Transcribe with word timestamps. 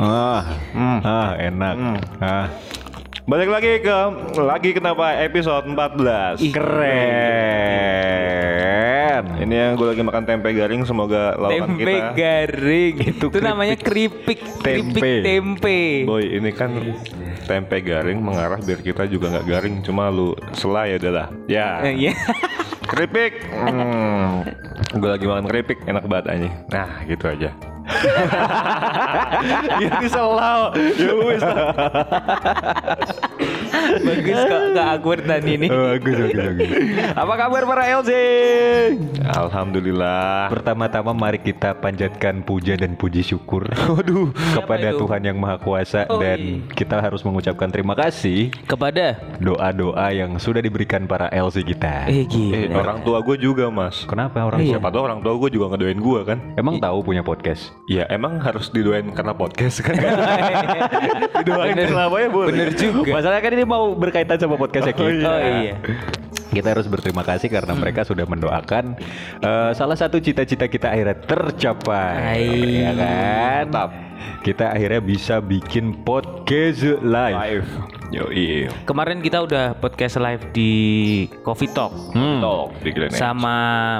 Ah, 0.00 0.58
mm. 0.74 0.98
ah 1.06 1.30
enak. 1.38 1.74
Mm. 1.78 1.98
Ah. 2.18 2.50
Balik 3.30 3.46
lagi 3.54 3.78
ke 3.78 3.94
lagi 4.42 4.74
kenapa 4.74 5.14
episode 5.22 5.70
14. 5.70 6.42
Ih, 6.42 6.50
keren. 6.50 6.90
Iya. 9.30 9.46
Ini 9.46 9.54
yang 9.54 9.78
gue 9.78 9.86
lagi 9.94 10.02
makan 10.02 10.24
tempe 10.26 10.50
garing 10.50 10.82
semoga 10.82 11.38
lawan 11.38 11.76
tempe 11.76 11.86
kita. 11.86 11.90
Tempe 11.90 12.18
garing. 12.18 12.94
Itu, 13.14 13.26
itu 13.30 13.38
namanya 13.38 13.76
keripik. 13.78 14.40
Tempe. 14.64 14.98
Kripik 14.98 15.22
tempe. 15.22 15.80
Boy, 16.08 16.24
ini 16.34 16.50
kan 16.50 16.74
tempe 17.46 17.78
garing 17.84 18.18
mengarah 18.18 18.58
biar 18.58 18.80
kita 18.82 19.06
juga 19.06 19.38
nggak 19.38 19.46
garing 19.46 19.74
cuma 19.86 20.10
lu 20.10 20.34
selai 20.56 20.98
adalah. 20.98 21.30
Ya. 21.46 21.54
Yeah. 21.54 21.74
Ya. 21.78 21.86
Eh, 21.86 21.94
iya. 21.94 22.12
Keripik. 22.90 23.32
Hmm. 23.54 24.42
Gue 24.90 25.06
lagi 25.06 25.22
makan 25.22 25.46
keripik 25.46 25.86
enak 25.86 26.02
banget 26.10 26.26
aja 26.34 26.50
Nah 26.74 26.90
gitu 27.06 27.30
aja 27.30 27.54
Ini 29.80 30.06
selau 30.06 30.70
Ya 30.76 31.12
wis 31.16 31.42
Bagus 34.00 34.38
kok 34.40 35.18
tadi 35.20 35.50
ini. 35.56 35.66
Oh, 35.68 35.94
bagus, 35.94 36.14
bagus, 36.16 36.36
bagus. 36.36 36.68
Apa 37.12 37.34
kabar 37.36 37.62
para 37.64 37.84
LC? 37.90 38.10
Alhamdulillah 39.26 40.48
Pertama-tama 40.48 41.10
mari 41.12 41.38
kita 41.38 41.74
panjatkan 41.74 42.40
puja 42.40 42.74
dan 42.74 42.94
puji 42.94 43.22
syukur 43.22 43.66
Waduh 43.94 44.30
kepada 44.54 44.90
itu? 44.90 44.98
Tuhan 45.00 45.22
yang 45.22 45.36
Maha 45.36 45.56
Kuasa 45.56 46.06
Oh, 46.08 46.18
dan 46.18 46.38
iya. 46.38 46.72
kita 46.72 46.98
harus 46.98 47.20
mengucapkan 47.20 47.68
terima 47.68 47.94
kasih 47.94 48.50
Kepada 48.64 49.18
doa-doa 49.38 50.10
yang 50.10 50.36
sudah 50.36 50.60
diberikan 50.60 51.04
para 51.04 51.28
LC 51.30 51.62
kita. 51.64 52.06
eh 52.06 52.22
Eh, 52.22 52.24
gila. 52.26 52.76
orang 52.76 52.98
tua 53.00 53.18
gue 53.22 53.36
juga 53.36 53.68
mas 53.68 54.04
Kenapa 54.04 54.42
orang 54.42 54.60
Iya. 54.60 54.76
Siapa 54.76 54.88
tahu 54.88 55.02
orang 55.04 55.20
tua 55.20 55.34
gue 55.36 55.50
juga 55.50 55.72
ngedoain 55.72 55.98
gue 55.98 56.20
kan 56.22 56.38
Emang 56.54 56.76
tahu 56.76 57.00
punya 57.02 57.22
podcast? 57.22 57.72
Ya 57.90 58.06
emang 58.06 58.38
harus 58.38 58.70
didoain 58.70 59.10
karena 59.10 59.34
podcast 59.34 59.82
kan 59.82 59.98
Didoain 61.42 61.74
Bener. 61.74 61.90
kenapa 61.90 62.16
ya 62.16 62.28
boleh 62.30 62.54
Bener 62.54 62.70
juga. 62.72 63.10
Masalahnya 63.10 63.42
kan 63.42 63.52
ini 63.52 63.64
mau 63.66 63.98
berkaitan 63.98 64.38
sama 64.38 64.54
podcast 64.54 64.86
ya 64.86 64.94
Ki. 64.94 65.02
Oh 65.02 65.10
iya. 65.10 65.74
Kita 66.50 66.70
harus 66.70 66.86
berterima 66.86 67.26
kasih 67.26 67.50
karena 67.50 67.74
Hmm. 67.74 67.82
mereka 67.82 68.06
sudah 68.06 68.22
mendoakan 68.24 68.94
eh, 69.42 69.70
salah 69.74 69.98
satu 69.98 70.22
cita-cita 70.22 70.70
kita 70.70 70.86
akhirnya 70.86 71.18
tercapai. 71.18 72.14
Hai. 72.14 72.46
Ya 72.78 72.92
kan? 72.94 73.64
Mantap. 73.66 73.90
Kita 74.40 74.70
akhirnya 74.70 75.02
bisa 75.02 75.42
bikin 75.42 76.06
podcast 76.06 76.86
live. 77.02 77.36
Live 77.36 77.70
Yo 78.10 78.26
iya 78.30 78.70
Kemarin 78.84 79.18
kita 79.18 79.42
udah 79.42 79.74
podcast 79.74 80.14
live 80.16 80.46
di 80.50 80.72
Coffee 81.42 81.70
Talk 81.70 81.90
Hmm. 82.14 82.38
Talk 82.38 82.70
di 82.86 82.90
sama 83.10 83.98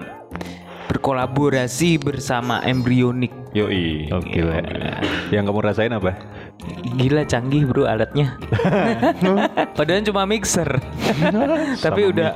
berkolaborasi 0.90 2.02
bersama 2.02 2.58
Embryonic. 2.66 3.30
Yo 3.54 3.70
iya 3.70 4.10
Oke 4.18 4.42
lah. 4.42 4.58
Yang 5.30 5.44
kamu 5.46 5.60
rasain 5.62 5.94
apa? 5.94 6.18
Gila 6.98 7.22
canggih 7.30 7.62
bro 7.70 7.86
alatnya. 7.86 8.34
Padahal 9.78 10.02
cuma 10.02 10.26
mixer. 10.26 10.66
tapi 11.84 12.10
udah 12.10 12.34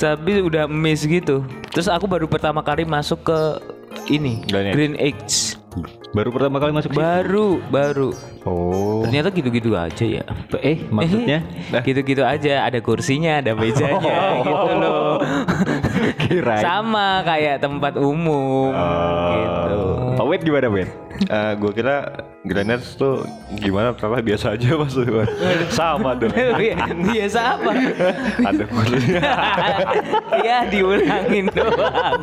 tapi 0.00 0.40
udah 0.40 0.64
miss 0.64 1.04
gitu. 1.04 1.44
Terus 1.76 1.92
aku 1.92 2.08
baru 2.08 2.24
pertama 2.24 2.64
kali 2.64 2.88
masuk 2.88 3.20
ke 3.28 3.38
ini 4.08 4.40
Green 4.48 4.72
Edge. 4.72 4.74
Green 4.74 4.96
Edge. 4.96 5.36
Baru 6.10 6.34
pertama 6.34 6.58
kali 6.58 6.74
masuk 6.74 6.90
sini? 6.90 6.98
Baru 6.98 7.62
baru. 7.70 8.10
Oh. 8.42 9.06
Ternyata 9.06 9.30
gitu-gitu 9.30 9.78
aja 9.78 10.02
ya. 10.02 10.24
Eh, 10.58 10.82
maksudnya? 10.90 11.46
gitu-gitu 11.86 12.26
aja, 12.26 12.66
ada 12.66 12.82
kursinya, 12.82 13.38
ada 13.38 13.54
mejanya 13.54 14.42
gitu 14.42 14.72
loh. 14.74 15.22
Kirain. 16.20 16.60
Sama 16.60 17.24
kayak 17.24 17.64
tempat 17.64 17.96
umum 17.96 18.72
gitu. 19.32 19.80
Oh, 20.20 20.26
wait 20.28 20.44
gimana, 20.44 20.68
wait? 20.68 20.90
Eh, 21.28 21.52
gue 21.60 21.72
kira 21.76 22.24
Graners 22.48 22.96
tuh 22.96 23.20
gimana 23.60 23.92
ternyata 23.92 24.24
biasa 24.24 24.46
aja 24.56 24.72
mas 24.72 24.96
sama 25.68 26.16
dong 26.16 26.32
Biasa 27.12 27.60
apa? 27.60 27.72
ada 28.40 28.64
maksudnya 28.72 29.20
Iya 30.44 30.58
diulangin 30.72 31.52
doang. 31.52 32.20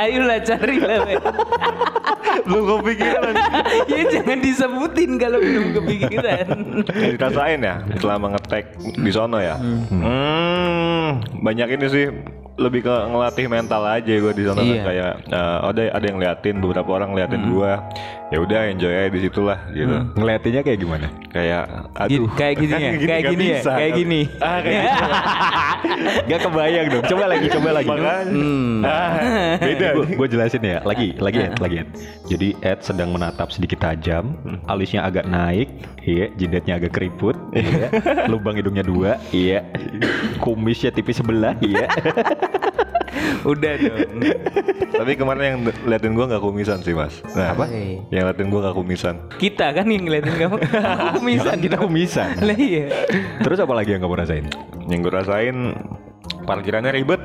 Ayolah 0.00 0.40
cari 0.40 0.76
lah. 0.80 1.04
Belum 2.48 2.80
kepikiran 2.80 3.34
ya 3.92 4.02
jangan 4.08 4.38
disebutin 4.40 5.10
kalau 5.20 5.38
belum 5.38 5.66
kepikiran. 5.76 6.46
dirasain 6.88 7.60
ya 7.60 7.84
selama 8.00 8.36
ngetek 8.36 8.74
di 8.96 9.10
sono 9.12 9.38
ya 9.38 9.56
hmm. 9.60 11.40
banyak 11.44 11.68
ini 11.78 11.86
sih 11.86 12.06
lebih 12.54 12.80
ke 12.82 12.94
ngelatih 13.10 13.46
mental 13.46 13.82
aja 13.82 14.14
gue 14.14 14.32
di 14.32 14.44
sana 14.44 14.60
kan 14.60 14.70
Iya. 14.70 14.82
kayak 14.82 15.12
eh, 15.26 15.58
ada 15.64 15.82
ada 15.92 16.04
yang 16.06 16.18
liatin 16.18 16.56
beberapa 16.58 16.90
orang 16.92 17.10
ngeliatin 17.10 17.42
gue 17.44 17.72
ya 18.30 18.38
udah 18.40 18.60
enjoy 18.68 18.90
aja 18.90 19.10
di 19.10 19.20
situ 19.20 19.40
lah 19.42 19.58
gitu 19.70 19.94
Ngeliatinnya 20.14 20.62
kayak 20.62 20.78
gimana? 20.78 21.06
kayak 21.28 21.64
Gini, 22.06 22.14
aduh 22.18 22.30
kayak 22.32 22.54
gini 22.56 22.72
ya, 22.72 22.90
gini 22.94 23.06
kayak 23.06 23.22
gini 23.26 23.44
ya, 23.44 23.58
bisa, 23.58 23.72
kayak 23.74 23.92
gini. 23.94 24.20
ah 24.38 24.58
kayak 24.58 24.80
gitu. 24.84 25.02
Gak 26.24 26.40
kebayang 26.40 26.86
dong. 26.88 27.04
Coba 27.04 27.24
lagi, 27.26 27.46
coba 27.48 27.68
lagi. 27.72 27.90
Hmm. 28.24 28.80
ah, 28.82 29.12
beda 29.58 29.88
gue 30.04 30.26
jelasin 30.28 30.62
ya 30.62 30.78
lagi 30.82 31.14
lagi 31.16 31.38
Ed, 31.42 31.54
lagi 31.58 31.76
Ed. 31.82 31.88
jadi 32.26 32.48
Ed 32.60 32.78
sedang 32.80 33.10
menatap 33.10 33.50
sedikit 33.50 33.80
tajam 33.80 34.34
alisnya 34.64 35.02
agak 35.02 35.24
naik 35.24 35.68
iya 36.02 36.28
jidatnya 36.32 36.76
agak 36.76 36.92
keriput 36.92 37.34
iya 37.50 37.88
lubang 38.32 38.54
hidungnya 38.54 38.82
dua 38.82 39.16
iya 39.30 39.64
kumisnya 40.38 40.90
tipis 40.90 41.18
sebelah 41.18 41.56
iya 41.60 41.88
Udah 43.52 43.72
dong. 43.76 44.20
tapi 44.90 45.12
kemarin 45.14 45.42
yang 45.44 45.58
liatin 45.84 46.12
gue 46.12 46.24
nggak 46.24 46.40
kumisan 46.40 46.80
sih 46.80 46.92
mas 46.92 47.20
nah, 47.30 47.52
Apa? 47.52 47.68
yang 48.08 48.24
liatin 48.26 48.48
gue 48.48 48.60
nggak 48.60 48.74
kumisan 48.74 49.14
Kita 49.36 49.70
kan 49.70 49.86
yang 49.86 50.04
ngeliatin 50.04 50.34
kamu. 50.34 50.56
Aku 51.12 51.20
kumisan. 51.20 51.56
kita 51.60 51.76
kumisan 51.76 52.40
Lah 52.40 52.56
iya. 52.56 52.88
terus 53.40 53.60
apa 53.60 53.72
lagi 53.72 53.92
yang 53.92 54.02
kamu 54.02 54.16
rasain 54.16 54.44
yang 54.88 55.00
gue 55.00 55.12
rasain 55.12 55.56
parkirannya 56.42 56.92
ribet 56.92 57.20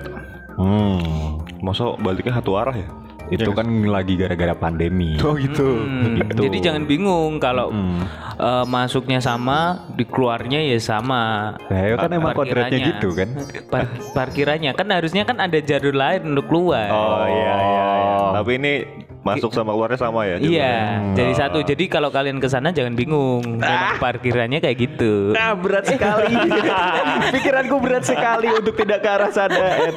hmm 0.55 1.39
masa 1.59 1.95
baliknya 1.97 2.35
satu 2.35 2.55
arah 2.55 2.75
ya 2.75 2.87
itu 3.29 3.49
kan 3.51 3.63
lagi 3.85 4.13
gara-gara 4.15 4.53
pandemi 4.53 5.13
oh 5.19 5.33
gitu 5.33 5.67
Hmm, 5.79 6.17
Gitu. 6.19 6.41
Jadi 6.41 6.57
jangan 6.59 6.83
bingung 6.83 7.37
kalau 7.37 7.69
Hmm. 7.69 8.01
eh, 8.35 8.65
masuknya 8.65 9.19
sama, 9.19 9.59
di 9.91 10.03
keluarnya 10.03 10.59
ya 10.63 10.79
sama. 10.79 11.53
Nah, 11.61 11.79
ya 11.79 11.95
kan 11.95 12.09
emang 12.09 12.33
kodratnya 12.33 12.65
Parkirannya. 12.71 12.89
gitu 12.89 13.09
kan 13.11 13.29
Par- 13.67 13.91
parkirannya 14.13 14.71
kan 14.73 14.87
harusnya 14.89 15.23
kan 15.23 15.37
ada 15.37 15.59
jalur 15.59 15.93
lain 15.93 16.21
untuk 16.27 16.45
keluar. 16.47 16.89
oh 16.89 17.25
iya 17.25 17.55
iya 17.59 17.85
iya 17.95 18.17
tapi 18.33 18.51
ini 18.55 18.73
masuk 19.19 19.51
sama 19.51 19.71
keluarnya 19.71 19.99
sama 19.99 20.23
ya 20.23 20.37
Iya, 20.39 20.75
Hmm. 20.95 21.13
jadi 21.13 21.33
satu. 21.35 21.59
Jadi 21.61 21.85
kalau 21.85 22.07
kalian 22.07 22.37
ke 22.37 22.47
sana 22.47 22.71
jangan 22.71 22.93
bingung. 22.93 23.59
Memang 23.59 23.99
parkirannya 23.99 24.57
kayak 24.57 24.77
gitu. 24.79 25.35
Ah 25.35 25.53
berat 25.53 25.85
sekali 25.85 26.31
Pikiranku 27.35 27.75
berat 27.77 28.03
sekali 28.03 28.47
untuk 28.49 28.73
tidak 28.75 28.99
ke 28.99 29.09
arah 29.09 29.29
sana 29.29 29.59
Ed. 29.83 29.95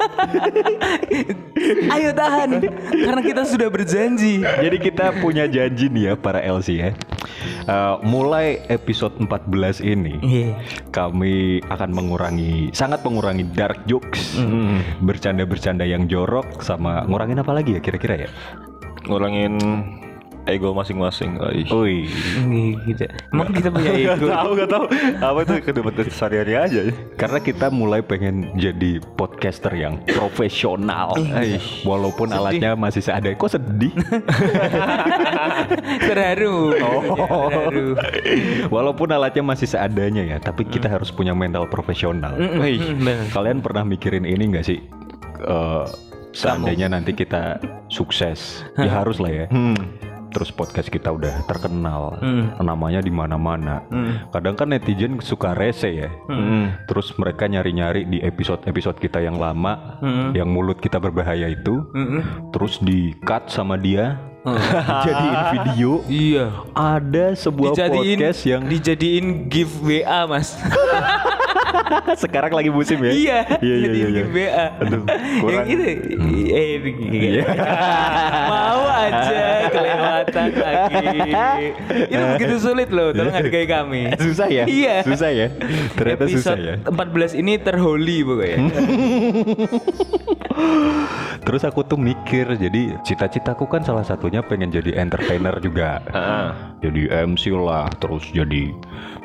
Ayo 1.89 2.11
tahan, 2.11 2.51
karena 2.91 3.23
kita 3.23 3.43
sudah 3.45 3.69
berjanji. 3.69 4.43
Jadi 4.43 4.77
kita 4.79 5.15
punya 5.17 5.47
janji 5.47 5.87
nih 5.87 6.03
ya 6.03 6.15
para 6.15 6.43
LC 6.43 6.69
ya. 6.75 6.91
Eh, 7.63 7.95
mulai 8.03 8.59
episode 8.67 9.15
14 9.17 9.79
ini 9.81 10.19
Iya. 10.21 10.59
kami 10.91 11.35
akan 11.65 11.91
mengurangi 11.91 12.71
sangat 12.73 13.03
mengurangi 13.03 13.47
dark 13.49 13.87
jokes, 13.87 14.35
bercanda-bercanda 14.99 15.83
yang 15.83 16.07
jorok 16.07 16.59
sama 16.59 17.07
ngurangin 17.07 17.39
apa 17.39 17.53
lagi 17.53 17.75
ya 17.75 17.81
kira-kira 17.81 18.27
ya? 18.27 18.31
Ngurangin 19.07 19.59
ego 20.47 20.75
masing-masing. 20.75 21.39
Ui. 21.71 22.11
Gitu. 22.87 23.05
Emang 23.31 23.55
kita 23.55 23.69
punya 23.71 23.93
ego. 23.95 24.27
Gak 24.27 24.35
tahu 24.35 24.51
gak 24.59 24.71
tahu 24.71 24.85
apa 25.23 25.39
itu 25.47 25.53
ke 25.63 25.71
depan 25.71 25.93
sehari-hari 26.11 26.55
aja 26.59 26.81
ya. 26.91 26.95
Karena 27.15 27.39
kita 27.39 27.67
mulai 27.71 28.03
pengen 28.03 28.51
jadi 28.59 28.99
podcaster 29.15 29.71
yang 29.75 30.03
profesional. 30.11 31.15
Aish. 31.15 31.87
Walaupun 31.87 32.35
alatnya 32.35 32.75
masih 32.75 33.03
seadanya. 33.05 33.39
Kok 33.39 33.53
sedih? 33.55 33.95
Terharu. 36.11 36.75
Oh. 36.83 37.03
Terharu. 37.47 37.89
Walaupun 38.67 39.09
alatnya 39.15 39.43
masih 39.47 39.71
seadanya 39.71 40.27
ya, 40.27 40.37
tapi 40.43 40.67
kita 40.67 40.91
harus 40.91 41.15
punya 41.15 41.35
mental 41.37 41.71
profesional. 41.71 42.35
Mm, 42.35 43.31
kalian 43.31 43.63
pernah 43.63 43.87
mikirin 43.87 44.27
ini 44.27 44.59
nggak 44.59 44.67
sih? 44.67 44.79
Eh, 45.43 45.87
seandainya 46.33 46.89
nanti 46.93 47.13
kita 47.13 47.61
sukses, 47.89 48.65
ya 48.81 49.01
harus 49.03 49.21
lah 49.21 49.31
ya. 49.31 49.47
Terus 50.33 50.49
podcast 50.49 50.89
kita 50.89 51.13
udah 51.13 51.45
terkenal, 51.45 52.17
namanya 52.57 53.05
di 53.05 53.13
mana-mana. 53.13 53.85
Kadang 54.33 54.57
kan 54.57 54.73
netizen 54.73 55.21
suka 55.21 55.53
rese 55.53 55.93
ya. 55.93 56.09
Terus 56.89 57.13
mereka 57.21 57.45
nyari-nyari 57.45 58.09
di 58.09 58.25
episode-episode 58.25 58.97
kita 58.97 59.21
yang 59.21 59.37
lama, 59.37 60.01
yang 60.33 60.49
mulut 60.49 60.81
kita 60.81 60.97
berbahaya 60.97 61.53
itu, 61.53 61.85
terus 62.49 62.81
di 62.81 63.13
cut 63.29 63.53
sama 63.53 63.77
dia, 63.77 64.17
dijadiin 64.89 65.41
video. 65.53 65.91
Iya. 66.09 66.47
Ada 66.73 67.37
sebuah 67.37 67.77
Dijadiin 67.77 68.19
podcast 68.19 68.41
yang 68.49 68.63
dijadiin 68.67 69.27
gift 69.53 69.85
WA, 69.85 70.25
Mas. 70.25 70.57
Sekarang 72.23 72.53
lagi 72.53 72.69
musim 72.69 72.99
ya? 73.01 73.13
Iya, 73.13 73.39
Iya, 73.59 73.75
iya, 73.77 73.91
iya, 73.91 74.07
iya. 74.09 74.25
BA. 74.27 74.67
Aduh, 74.81 75.03
yang 75.03 75.41
kurang. 75.41 75.67
itu, 75.67 75.85
eh, 75.85 76.77
Iya. 77.13 77.43
mau 78.47 78.83
aja 78.87 79.43
kelewatan 79.69 80.49
lagi. 80.55 81.09
Itu 82.09 82.25
begitu 82.37 82.57
sulit 82.59 82.89
loh, 82.91 83.11
tolong 83.11 83.33
hargai 83.33 83.67
kami. 83.67 84.13
Susah 84.17 84.49
ya? 84.49 84.65
Iya. 84.65 84.95
Susah 85.03 85.31
ya? 85.31 85.47
Ternyata 85.95 86.25
susah 86.27 86.55
Episode 86.55 86.61
ya? 86.63 86.75
14 86.89 87.33
ini 87.35 87.53
terholy 87.59 88.19
pokoknya. 88.23 88.57
Terus 91.43 91.63
aku 91.65 91.83
tuh 91.83 91.99
mikir, 91.99 92.47
jadi 92.55 92.95
cita-citaku 93.03 93.67
kan 93.67 93.83
salah 93.83 94.07
satunya 94.07 94.45
pengen 94.45 94.71
jadi 94.71 94.95
entertainer 94.95 95.57
juga. 95.59 95.99
Heeh. 96.07 96.47
Jadi 96.83 97.01
MC 97.27 97.51
lah, 97.53 97.89
terus 97.97 98.27
jadi 98.31 98.71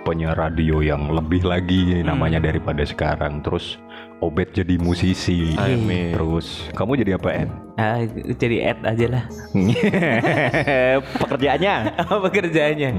penyiar 0.06 0.38
radio 0.38 0.84
yang 0.84 1.10
lebih 1.10 1.48
lagi 1.48 2.04
namanya 2.04 2.44
daripada 2.44 2.84
sekarang. 2.84 3.42
Terus 3.42 3.80
Obet 4.18 4.50
jadi 4.50 4.82
musisi. 4.82 5.54
Amin. 5.54 6.10
Terus 6.18 6.66
kamu 6.74 6.98
jadi 6.98 7.22
apa, 7.22 7.30
En? 7.38 7.50
Ah, 7.78 8.02
jadi 8.34 8.74
ad 8.74 8.82
aja 8.82 9.06
lah. 9.14 9.24
Pekerjaannya? 11.22 11.74
Apa 12.10 12.28
kerjaannya? 12.28 12.90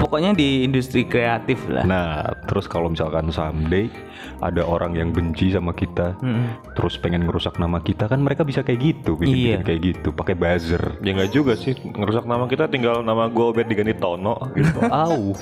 Pokoknya 0.00 0.32
di 0.32 0.64
industri 0.64 1.04
kreatif 1.04 1.60
lah. 1.68 1.84
Nah, 1.84 2.24
terus 2.48 2.64
kalau 2.64 2.88
misalkan 2.88 3.28
someday 3.28 3.92
ada 4.40 4.64
orang 4.64 4.96
yang 4.96 5.12
benci 5.12 5.52
sama 5.52 5.76
kita, 5.76 6.16
Mm-mm. 6.24 6.72
terus 6.72 6.96
pengen 6.96 7.28
ngerusak 7.28 7.60
nama 7.60 7.76
kita 7.76 8.08
kan 8.08 8.24
mereka 8.24 8.40
bisa 8.40 8.64
kayak 8.64 8.80
gitu, 8.80 9.20
bikin, 9.20 9.60
Iya. 9.60 9.68
kayak 9.68 9.80
gitu, 9.84 10.08
pakai 10.10 10.32
buzzer. 10.32 10.96
Ya 11.04 11.12
nggak 11.12 11.30
juga 11.30 11.52
sih 11.52 11.76
ngerusak 11.76 12.24
nama 12.24 12.48
kita 12.48 12.72
tinggal 12.72 13.04
nama 13.04 13.28
gue 13.28 13.44
Obed 13.44 13.68
diganti 13.68 13.92
Tono 14.00 14.40
gitu. 14.56 14.80
Au. 15.04 15.36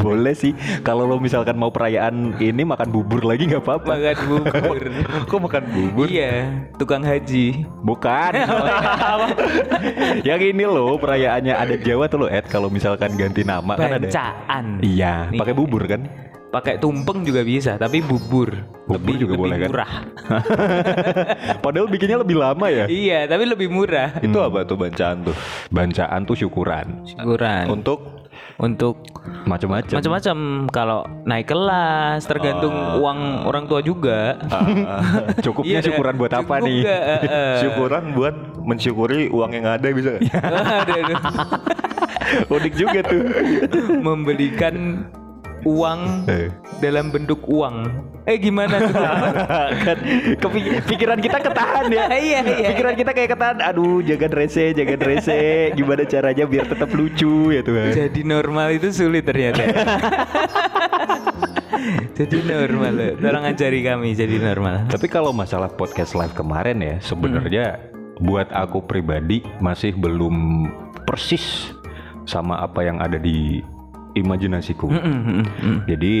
Boleh 0.00 0.32
sih, 0.32 0.56
kalau 0.80 1.04
lo 1.04 1.20
misalkan 1.20 1.58
mau 1.58 1.68
perayaan 1.68 2.38
ini 2.40 2.62
makan 2.64 2.88
bubur 2.88 3.20
lagi 3.26 3.50
nggak 3.50 3.62
apa-apa. 3.64 3.92
Makan 3.98 4.16
bubur. 4.28 4.80
Kok 5.30 5.40
makan 5.44 5.64
bubur? 5.68 6.06
Iya, 6.08 6.64
tukang 6.80 7.04
haji. 7.04 7.66
Bukan. 7.84 8.32
yang 10.28 10.40
ini 10.40 10.64
loh 10.64 10.96
perayaannya 10.96 11.52
ada 11.52 11.74
Jawa 11.76 12.08
tuh 12.08 12.24
lo 12.24 12.26
Ed 12.30 12.48
kalau 12.48 12.72
misalkan 12.72 13.12
ganti 13.18 13.44
nama 13.44 13.76
kan 13.76 14.00
ada. 14.00 14.08
Bancaan. 14.08 14.64
Iya, 14.80 15.28
pakai 15.36 15.52
bubur 15.52 15.84
kan? 15.84 16.08
Pakai 16.52 16.76
tumpeng 16.76 17.24
juga 17.24 17.40
bisa, 17.40 17.80
tapi 17.80 18.04
bubur. 18.04 18.52
Bubur 18.84 19.16
juga 19.16 19.40
boleh 19.40 19.56
kan? 19.56 19.68
murah. 19.72 19.92
Padahal 21.64 21.88
bikinnya 21.88 22.20
lebih 22.20 22.36
lama 22.36 22.68
ya. 22.68 22.84
iya, 22.92 23.24
tapi 23.24 23.48
lebih 23.48 23.72
murah. 23.72 24.20
Itu 24.20 24.36
apa 24.44 24.60
tuh 24.68 24.76
bancaan 24.76 25.24
tuh? 25.24 25.36
Bancaan 25.72 26.28
tuh 26.28 26.36
syukuran. 26.36 27.08
Syukuran. 27.08 27.72
Untuk 27.72 28.21
Untuk 28.58 29.06
Macam-macam. 29.42 29.96
macam-macam 29.96 30.36
kalau 30.68 31.00
naik 31.24 31.46
kelas 31.46 32.26
tergantung 32.26 32.72
uang 32.98 33.18
orang 33.44 33.64
tua 33.64 33.80
juga. 33.80 34.38
Cukupnya 35.40 35.78
Iya, 35.78 35.88
syukuran 35.88 36.14
buat 36.16 36.32
apa 36.32 36.58
cukup 36.58 36.66
nih? 36.66 36.80
nggak? 36.82 37.02
Eh, 37.02 37.20
eh. 37.24 37.54
syukuran 37.58 38.04
buat 38.12 38.34
mensyukuri 38.58 39.26
uang 39.28 39.50
yang 39.52 39.66
ada 39.68 39.86
bisa 39.88 40.10
nggak? 40.12 40.42
Aduh, 40.82 40.94
aduh. 40.96 41.18
Unik 42.50 42.74
juga 42.74 42.98
tuh. 43.02 43.22
Membelikan 43.96 45.06
uang 45.62 46.26
Eh. 46.26 46.50
dalam 46.78 47.10
bentuk 47.10 47.42
uang. 47.46 47.90
Eh 48.22 48.38
gimana 48.38 48.78
tuh? 48.78 48.94
kan 49.86 49.98
pikiran 50.86 51.18
kita 51.18 51.38
ketahan 51.42 51.86
ya. 51.90 52.04
Iya, 52.22 52.40
iya. 52.46 52.68
Pikiran 52.74 52.94
kita 52.94 53.10
kayak 53.10 53.30
ketahan. 53.34 53.58
Aduh, 53.62 53.98
jaga 54.02 54.30
rese, 54.30 54.74
jaga 54.74 54.94
rese. 54.98 55.70
Gimana 55.74 56.06
caranya 56.06 56.44
biar 56.46 56.66
tetap 56.70 56.90
lucu 56.94 57.50
ya 57.50 57.62
Tuhan. 57.66 57.94
Jadi 57.94 58.20
normal 58.22 58.78
itu 58.78 58.94
sulit 58.94 59.26
ternyata. 59.26 59.62
jadi 62.18 62.36
normal 62.46 62.92
loh. 62.94 63.12
Tolong 63.18 63.44
ajari 63.48 63.80
kami 63.82 64.14
jadi 64.14 64.38
normal. 64.38 64.86
Tapi 64.86 65.06
kalau 65.10 65.34
masalah 65.34 65.70
podcast 65.72 66.14
live 66.14 66.34
kemarin 66.34 66.78
ya, 66.78 66.94
sebenarnya 67.02 67.66
buat 68.22 68.46
aku 68.54 68.86
pribadi 68.86 69.42
masih 69.58 69.98
belum 69.98 70.68
persis 71.02 71.74
sama 72.22 72.62
apa 72.62 72.86
yang 72.86 73.02
ada 73.02 73.18
di 73.18 73.58
imajinasiku. 74.14 74.88
Mm, 74.88 75.02
mm, 75.02 75.22
mm, 75.22 75.44
mm. 75.44 75.78
Jadi 75.88 76.14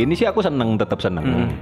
ini 0.00 0.12
sih 0.16 0.26
aku 0.28 0.40
seneng, 0.44 0.76
tetap 0.76 1.00
seneng. 1.00 1.52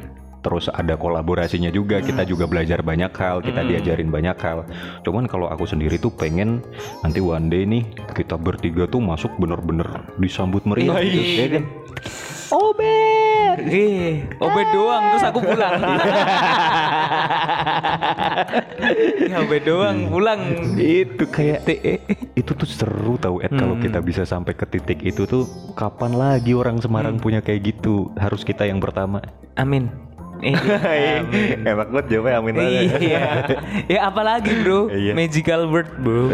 Terus 0.46 0.70
ada 0.70 0.94
kolaborasinya 0.94 1.74
juga, 1.74 1.98
kita 1.98 2.22
juga 2.22 2.46
belajar 2.46 2.78
banyak 2.78 3.10
hal, 3.18 3.42
kita 3.42 3.66
diajarin 3.66 4.14
banyak 4.14 4.38
hal. 4.38 4.62
Cuman 5.02 5.26
kalau 5.26 5.50
aku 5.50 5.66
sendiri 5.66 5.98
tuh 5.98 6.14
pengen 6.14 6.62
nanti 7.02 7.18
one 7.18 7.50
day 7.50 7.66
nih 7.66 7.82
kita 8.14 8.38
bertiga 8.38 8.86
tuh 8.86 9.02
masuk 9.02 9.34
bener-bener 9.42 10.06
disambut 10.22 10.62
meriah, 10.62 11.02
gitu, 11.02 11.18
ya 11.34 11.46
kan? 11.50 11.64
Eh, 13.56 14.28
obet 14.36 14.68
doang 14.70 15.02
terus 15.12 15.24
aku 15.24 15.40
pulang. 15.40 15.80
ya 19.30 19.36
obet 19.40 19.62
doang 19.64 20.12
pulang. 20.12 20.40
Itu 20.76 21.24
kayak 21.28 21.64
itu 22.36 22.50
tuh 22.52 22.68
seru 22.68 23.16
tahu 23.16 23.40
Ed 23.40 23.56
kalau 23.56 23.80
kita 23.80 24.04
bisa 24.04 24.28
sampai 24.28 24.52
ke 24.52 24.68
titik 24.68 25.00
itu 25.02 25.24
tuh 25.24 25.48
kapan 25.72 26.12
lagi 26.14 26.52
orang 26.52 26.78
Semarang 26.84 27.16
punya 27.16 27.40
kayak 27.40 27.74
gitu? 27.74 28.12
Harus 28.20 28.44
kita 28.44 28.68
yang 28.68 28.78
pertama. 28.78 29.24
Amin. 29.56 29.88
Eh, 30.44 30.52
amin. 31.24 31.64
Enak 31.64 31.88
banget 31.96 32.06
jawabnya 32.12 32.34
amin 32.44 32.54
aja. 32.60 32.80
Iya. 33.00 33.24
ya 33.88 34.00
apalagi 34.04 34.52
bro, 34.60 34.92
Iya. 34.92 35.16
magical 35.16 35.64
word 35.72 35.88
bro. 36.04 36.28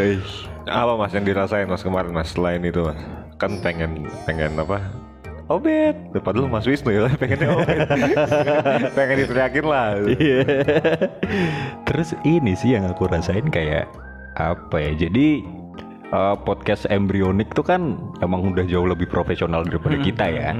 Apa 0.66 0.98
mas 0.98 1.14
yang 1.14 1.26
dirasain 1.26 1.66
mas 1.70 1.82
kemarin 1.86 2.10
mas 2.10 2.34
selain 2.34 2.62
itu 2.62 2.82
mas? 2.82 2.98
Kan 3.38 3.62
pengen 3.62 4.06
pengen 4.26 4.58
apa? 4.58 4.82
Obet. 5.52 5.96
Padahal 6.24 6.48
Mas 6.48 6.64
Wisnu 6.64 6.90
ya 6.92 7.12
pengennya 7.20 7.48
obet. 7.52 7.88
pengen 8.96 9.16
diteriakin 9.24 9.64
lah. 9.68 10.00
Iya. 10.00 10.40
Terus 11.84 12.16
ini 12.24 12.56
sih 12.56 12.72
yang 12.72 12.88
aku 12.88 13.04
rasain 13.08 13.48
kayak 13.52 13.84
apa 14.40 14.76
ya? 14.80 15.08
Jadi 15.08 15.44
eh, 16.12 16.36
podcast 16.44 16.84
embryonik 16.92 17.56
tuh 17.56 17.64
kan 17.64 17.96
emang 18.20 18.52
udah 18.52 18.68
jauh 18.68 18.84
lebih 18.84 19.08
profesional 19.08 19.64
daripada 19.64 19.96
kita 19.98 20.26
ya. 20.28 20.50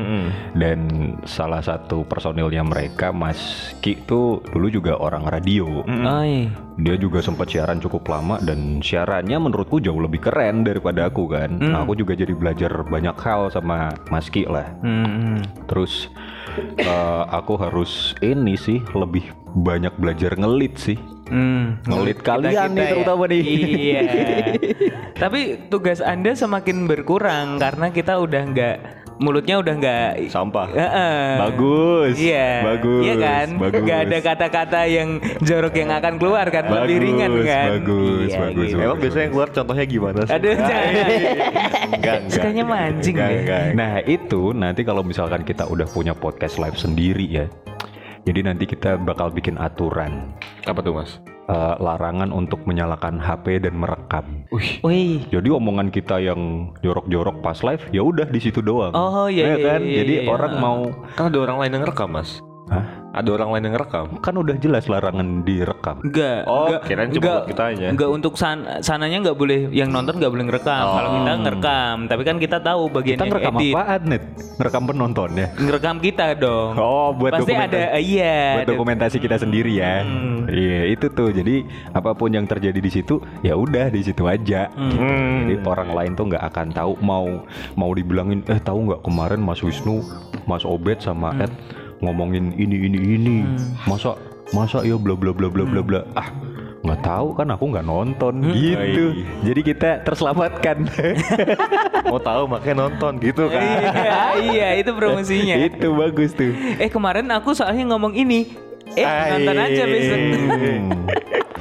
Dan 0.56 1.12
salah 1.28 1.60
satu 1.60 2.02
personilnya 2.08 2.64
mereka 2.64 3.12
Mas 3.12 3.72
Ki 3.84 4.00
tuh 4.08 4.40
dulu 4.50 4.72
juga 4.72 4.96
orang 4.98 5.28
radio. 5.28 5.84
Oi. 5.86 6.48
Dia 6.80 6.96
juga 6.96 7.20
sempat 7.20 7.52
siaran 7.52 7.78
cukup 7.84 8.08
lama 8.08 8.40
dan 8.40 8.80
siarannya 8.80 9.36
menurutku 9.36 9.76
jauh 9.78 10.00
lebih 10.00 10.24
keren 10.24 10.64
daripada 10.64 11.12
aku 11.12 11.28
kan. 11.28 11.60
Nah, 11.60 11.84
aku 11.84 12.00
juga 12.00 12.16
jadi 12.16 12.32
belajar 12.32 12.72
banyak 12.88 13.14
hal 13.20 13.52
sama 13.52 13.92
Mas 14.08 14.32
Ki 14.32 14.48
lah. 14.48 14.72
Hmm. 14.80 15.44
Terus 15.68 16.08
eh, 16.80 17.24
aku 17.28 17.60
harus 17.60 18.16
ini 18.24 18.56
sih 18.56 18.80
lebih 18.96 19.28
banyak 19.52 19.92
belajar 20.00 20.32
ngelit 20.34 20.80
sih. 20.80 20.98
Hmm. 21.32 21.80
Ngelit 21.88 22.20
kalian 22.20 22.68
nih 22.70 22.84
ya. 22.84 22.90
terutama 22.92 23.24
nih. 23.24 23.40
Iya. 23.40 24.02
Tapi 25.22 25.40
tugas 25.66 25.98
Anda 25.98 26.36
semakin 26.36 26.84
berkurang 26.84 27.56
karena 27.56 27.88
kita 27.88 28.20
udah 28.20 28.42
nggak 28.44 28.76
mulutnya 29.16 29.56
udah 29.56 29.74
nggak 29.76 30.08
Sampah. 30.28 30.68
Heeh. 30.68 31.24
Bagus. 31.40 32.14
Iya. 32.18 32.50
Bagus. 32.66 33.02
Iya 33.02 33.14
kan? 33.16 33.46
Bagus. 33.56 33.80
Nggak 33.80 33.98
ada 34.02 34.18
kata-kata 34.20 34.80
yang 34.84 35.08
jorok 35.40 35.72
yang 35.72 35.90
akan 35.90 36.14
keluar 36.18 36.46
kan? 36.48 36.64
Lebih 36.66 36.76
Bagus, 36.76 37.04
ringan 37.06 37.30
kan? 37.42 37.68
bagus, 37.80 38.28
Iya, 38.28 38.38
bagus, 38.42 38.66
gitu. 38.66 38.76
bagus. 38.76 38.84
Emang 38.84 38.98
biasanya 38.98 39.22
yang 39.22 39.32
keluar 39.32 39.48
contohnya 39.50 39.84
gimana 39.86 40.20
sih? 40.22 40.32
Aduh, 40.34 40.54
jangan. 40.58 40.92
enggak, 41.96 42.16
enggak. 42.18 42.18
Sukanya 42.28 42.64
mancing 42.66 43.14
enggak, 43.14 43.30
deh. 43.30 43.40
enggak. 43.40 43.64
Nah 43.72 43.92
itu 44.04 44.42
nanti 44.52 44.80
kalau 44.82 45.00
misalkan 45.00 45.40
kita 45.42 45.64
udah 45.64 45.86
punya 45.86 46.12
podcast 46.12 46.58
live 46.58 46.76
sendiri 46.76 47.24
ya. 47.30 47.46
Jadi 48.22 48.40
nanti 48.46 48.64
kita 48.70 49.02
bakal 49.02 49.34
bikin 49.34 49.58
aturan 49.58 50.30
Apa 50.62 50.78
tuh 50.78 50.94
mas? 50.94 51.18
eh, 51.50 51.74
larangan 51.82 52.30
untuk 52.30 52.62
menyalakan 52.70 53.18
HP 53.18 53.66
dan 53.66 53.74
merekam. 53.74 54.46
Wih. 54.54 55.26
Jadi 55.26 55.48
omongan 55.50 55.90
kita 55.90 56.22
yang 56.22 56.70
jorok-jorok 56.86 57.42
pas 57.42 57.58
live 57.66 57.82
ya 57.90 58.06
udah 58.06 58.30
di 58.30 58.38
situ 58.38 58.62
doang. 58.62 58.94
Oh, 58.94 59.26
iya, 59.26 59.58
iya, 59.58 59.74
kan? 59.74 59.80
iya, 59.82 59.96
Jadi 60.06 60.14
iya. 60.22 60.30
orang 60.30 60.54
mau 60.62 60.78
Kan 61.18 61.34
ada 61.34 61.38
orang 61.42 61.58
lain 61.66 61.70
yang 61.74 61.82
ngerekam 61.82 62.10
mas. 62.14 62.38
Hah? 62.72 62.84
Ada 63.12 63.28
orang 63.30 63.48
lain 63.52 63.62
yang 63.62 63.74
ngerekam. 63.76 64.06
kan 64.18 64.34
udah 64.34 64.56
jelas 64.56 64.88
larangan 64.88 65.44
direkam. 65.44 66.00
Enggak, 66.00 66.48
Oh, 66.48 66.64
enggak, 66.64 66.80
kirain 66.82 67.06
cuma 67.06 67.20
enggak, 67.20 67.36
buat 67.36 67.44
kitanya. 67.46 67.88
Enggak 67.92 68.08
untuk 68.10 68.32
san 68.34 68.58
sananya 68.80 69.18
enggak 69.20 69.36
boleh 69.36 69.68
yang 69.68 69.88
nonton 69.88 70.16
enggak 70.16 70.32
boleh 70.32 70.44
ngerekam. 70.48 70.84
Kalau 70.88 71.10
kita 71.14 71.32
ngerekam, 71.38 71.96
tapi 72.08 72.22
kan 72.22 72.36
kita 72.38 72.58
tahu 72.58 72.82
bagian 72.88 73.12
Kita 73.12 73.20
yang 73.20 73.30
ngerekam 73.30 73.54
edit. 73.54 73.74
apaan 73.74 74.02
net? 74.06 74.24
Ngerekam 74.56 74.82
penontonnya. 74.86 75.46
Ngerekam 75.54 75.96
kita 75.98 76.26
dong. 76.34 76.72
Oh, 76.74 77.12
buat 77.12 77.32
Pasti 77.34 77.52
ada 77.52 77.80
iya. 77.94 78.56
buat 78.56 78.64
ada- 78.64 78.72
dokumentasi 78.72 79.16
kita 79.18 79.36
sendiri 79.36 79.72
ya. 79.74 80.00
Hmm. 80.00 80.48
Iya, 80.48 80.80
itu 80.88 81.06
tuh. 81.08 81.28
Jadi 81.30 81.62
apa 81.92 82.10
pun 82.12 82.28
yang 82.28 82.44
terjadi 82.44 82.80
di 82.80 82.90
situ 82.90 83.14
ya 83.40 83.52
udah 83.54 83.86
di 83.86 84.00
situ 84.00 84.24
aja. 84.24 84.72
Hmm. 84.72 84.88
gitu. 84.88 85.04
Jadi 85.52 85.68
orang 85.68 85.90
lain 85.92 86.12
tuh 86.14 86.24
nggak 86.26 86.44
akan 86.46 86.66
tahu 86.70 86.92
mau 86.98 87.28
mau 87.74 87.90
dibilangin 87.92 88.40
eh 88.46 88.56
tahu 88.58 88.88
nggak 88.88 89.02
kemarin 89.02 89.36
Mas 89.38 89.60
Wisnu, 89.60 90.00
Mas 90.42 90.64
Obet 90.64 90.96
sama 90.98 91.28
Hmm. 91.30 91.44
Ed 91.44 91.52
ngomongin 92.02 92.50
ini 92.58 92.76
ini 92.90 92.98
ini. 93.16 93.36
Masa 93.86 94.18
masa 94.50 94.82
ya 94.82 94.98
bla 94.98 95.14
bla 95.14 95.30
bla 95.32 95.48
bla 95.48 95.64
bla 95.64 95.80
bla. 95.80 96.00
Ah, 96.12 96.28
nggak 96.82 97.00
tahu 97.00 97.28
kan 97.32 97.46
aku 97.48 97.64
nggak 97.70 97.86
nonton 97.86 98.34
Hmm. 98.42 98.52
gitu. 98.52 99.04
Iya. 99.14 99.24
Jadi 99.46 99.60
kita 99.62 99.90
terselamatkan. 100.02 100.76
Mau 102.10 102.18
tahu 102.28 102.50
makanya 102.50 102.76
nonton 102.84 103.22
gitu 103.22 103.46
kan. 103.48 103.62
iya, 103.62 104.22
iya, 104.42 104.68
itu 104.76 104.90
promosinya. 104.92 105.56
Itu 105.70 105.94
bagus 105.94 106.34
tuh. 106.34 106.52
Eh 106.76 106.90
kemarin 106.90 107.30
aku 107.30 107.54
soalnya 107.54 107.86
ngomong 107.94 108.12
ini. 108.12 108.50
Eh 108.92 109.06
nonton 109.06 109.56
aja 109.56 109.82
besok. 109.86 110.18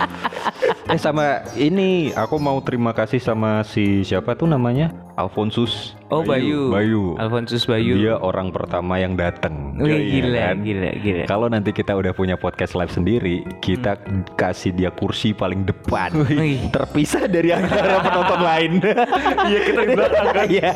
Hmm. 0.42 0.92
eh 0.94 1.00
sama 1.00 1.26
ini 1.56 2.12
aku 2.12 2.36
mau 2.36 2.58
terima 2.60 2.92
kasih 2.92 3.22
sama 3.22 3.62
si 3.64 4.02
siapa 4.02 4.34
tuh 4.34 4.50
namanya 4.50 4.92
Alfonsus 5.16 5.94
Oh 6.12 6.28
Bayu. 6.28 6.76
Bayu. 6.76 7.16
Alfonsus 7.16 7.64
Bayu. 7.64 7.96
Dia 7.96 8.20
orang 8.20 8.52
pertama 8.52 9.00
yang 9.00 9.16
datang. 9.16 9.80
Wih, 9.80 9.96
Iya 9.96 10.00
gila, 10.12 10.40
kan? 10.44 10.58
gila, 10.60 10.90
gila. 11.00 11.24
Kalau 11.24 11.48
nanti 11.48 11.72
kita 11.72 11.96
udah 11.96 12.12
punya 12.12 12.36
podcast 12.36 12.76
live 12.76 12.92
sendiri, 12.92 13.48
kita 13.64 13.96
kasih 14.36 14.76
dia 14.76 14.92
kursi 14.92 15.32
paling 15.32 15.64
depan, 15.64 16.12
Wih. 16.28 16.68
terpisah 16.76 17.32
dari 17.32 17.56
antara 17.56 18.04
penonton 18.04 18.42
lain. 18.44 18.72
Iya 19.48 19.60
kita 19.64 19.82
di 19.88 19.94
belakang 19.96 20.26
kan? 20.36 20.46
Iya. 20.52 20.72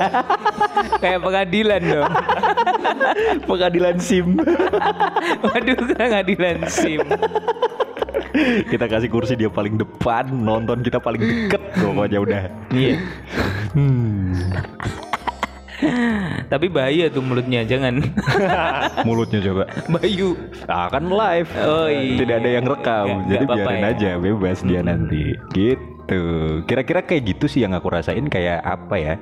Kayak 1.04 1.20
pengadilan 1.20 1.82
dong. 1.84 2.12
Pengadilan 3.44 3.96
sim. 4.00 4.28
Waduh, 5.44 5.80
pengadilan 6.00 6.58
SIM. 6.72 7.04
Kita 8.72 8.86
kasih 8.90 9.10
kursi 9.10 9.34
dia 9.40 9.50
paling 9.50 9.80
depan, 9.80 10.28
nonton 10.30 10.84
kita 10.84 11.00
paling 11.00 11.22
deket, 11.22 11.62
pokoknya 11.80 12.20
udah. 12.22 12.44
Iya. 12.72 12.96
Hmm. 13.76 14.36
Tapi 16.48 16.72
bahaya 16.72 17.12
tuh 17.12 17.20
mulutnya, 17.20 17.68
jangan. 17.68 18.00
Mulutnya 19.08 19.44
coba. 19.44 19.64
Bayu. 19.92 20.40
Ah 20.72 20.88
kan 20.88 21.04
live. 21.04 21.52
Oh, 21.60 21.92
iya. 21.92 22.16
Tidak 22.16 22.36
ada 22.40 22.50
yang 22.50 22.66
rekam. 22.66 23.06
Jadi 23.28 23.44
biarin 23.44 23.84
ya. 23.84 23.92
aja 23.92 24.12
bebas 24.16 24.64
dia 24.64 24.80
nanti. 24.80 25.36
Gitu. 25.52 25.95
Kira-kira 26.64 27.02
kayak 27.02 27.24
gitu 27.36 27.46
sih 27.46 27.62
yang 27.62 27.74
aku 27.74 27.90
rasain 27.90 28.26
kayak 28.26 28.62
apa 28.62 28.96
ya? 28.96 29.14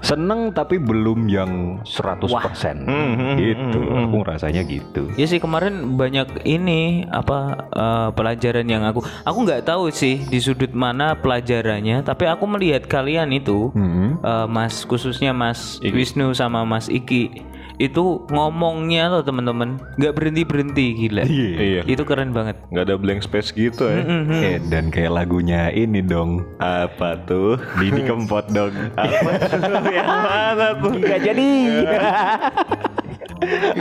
Seneng 0.00 0.50
tapi 0.50 0.76
belum 0.76 1.26
yang 1.26 1.52
100%. 1.82 2.82
Hmm, 2.82 3.38
gitu. 3.38 3.80
Aku 4.06 4.18
rasanya 4.22 4.62
gitu. 4.62 5.08
Ya 5.14 5.24
sih 5.24 5.38
kemarin 5.38 5.94
banyak 5.94 6.42
ini 6.42 7.06
apa 7.06 7.68
eh, 7.70 8.08
pelajaran 8.12 8.66
yang 8.66 8.82
aku 8.82 9.02
aku 9.22 9.38
nggak 9.42 9.64
tahu 9.64 9.88
sih 9.88 10.18
di 10.22 10.38
sudut 10.38 10.70
mana 10.72 11.14
pelajarannya, 11.14 12.02
tapi 12.02 12.26
aku 12.26 12.44
melihat 12.46 12.86
kalian 12.86 13.30
itu 13.30 13.70
Hmm. 13.72 14.18
eh, 14.18 14.46
Mas 14.46 14.82
khususnya 14.82 15.30
Mas 15.32 15.78
Wisnu 15.80 16.32
sama 16.32 16.62
Mas 16.62 16.88
Iki 16.88 17.51
itu 17.80 18.24
ngomongnya 18.28 19.08
loh 19.08 19.22
teman-teman 19.24 19.80
nggak 19.96 20.12
berhenti 20.12 20.42
berhenti 20.44 20.86
gila. 21.06 21.24
Iya. 21.24 21.82
Itu 21.88 22.02
keren 22.04 22.34
banget. 22.36 22.56
Nggak 22.68 22.84
ada 22.88 22.96
blank 22.98 23.20
space 23.24 23.52
gitu 23.54 23.88
ya. 23.88 24.02
Eh, 24.32 24.58
dan 24.68 24.92
kayak 24.92 25.12
lagunya 25.12 25.72
ini 25.72 26.04
dong. 26.04 26.44
Apa 26.60 27.16
tuh? 27.24 27.56
Didi 27.80 28.04
Kempot 28.04 28.48
dong. 28.52 28.72
Apa 29.00 29.30
tuh? 29.48 29.60
Yang 29.88 30.08
mana 30.08 30.66
tuh? 30.76 30.92
Gak 31.00 31.20
jadi. 31.24 31.50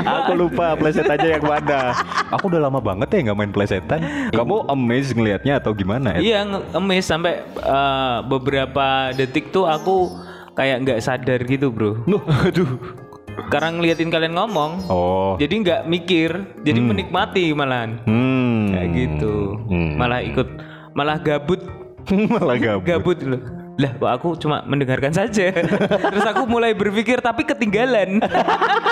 Aku 0.02 0.32
lupa 0.34 0.74
pleset 0.74 1.06
aja 1.06 1.38
yang 1.38 1.46
mana. 1.46 1.94
Aku 2.34 2.50
udah 2.50 2.62
lama 2.66 2.82
banget 2.82 3.14
ya 3.14 3.30
nggak 3.30 3.38
main 3.38 3.54
plesetan. 3.54 4.02
Kamu 4.34 4.66
amazed 4.72 5.14
ngelihatnya 5.14 5.62
atau 5.62 5.72
gimana? 5.78 6.18
Ed? 6.18 6.26
Iya 6.26 6.46
ngemis 6.46 7.06
sampai 7.06 7.46
eh, 7.46 8.18
beberapa 8.26 9.14
detik 9.14 9.54
tuh 9.54 9.70
aku 9.70 10.10
kayak 10.58 10.82
nggak 10.88 11.00
sadar 11.04 11.40
gitu 11.46 11.70
bro. 11.70 12.02
Loh, 12.10 12.24
aduh. 12.26 13.11
Karena 13.48 13.70
ngeliatin 13.72 14.10
kalian 14.10 14.34
ngomong, 14.34 14.72
Oh. 14.86 15.34
jadi 15.36 15.54
nggak 15.56 15.82
mikir, 15.86 16.30
jadi 16.60 16.80
menikmati 16.80 17.50
malahan. 17.52 17.98
Hmm. 18.04 18.70
kayak 18.72 18.90
gitu 18.94 19.58
Hmm. 19.64 19.96
malah 19.96 20.20
ikut 20.20 20.48
malah 20.92 21.18
gabut 21.18 21.62
Malah 22.34 22.58
gabut. 22.58 22.84
gabut 22.84 23.20
loh 23.22 23.42
lah 23.74 23.90
aku 24.12 24.36
cuma 24.36 24.62
mendengarkan 24.64 25.10
saja 25.10 25.50
terus 26.12 26.22
aku 26.24 26.46
mulai 26.46 26.72
berpikir 26.72 27.18
tapi 27.18 27.42
ketinggalan 27.42 28.22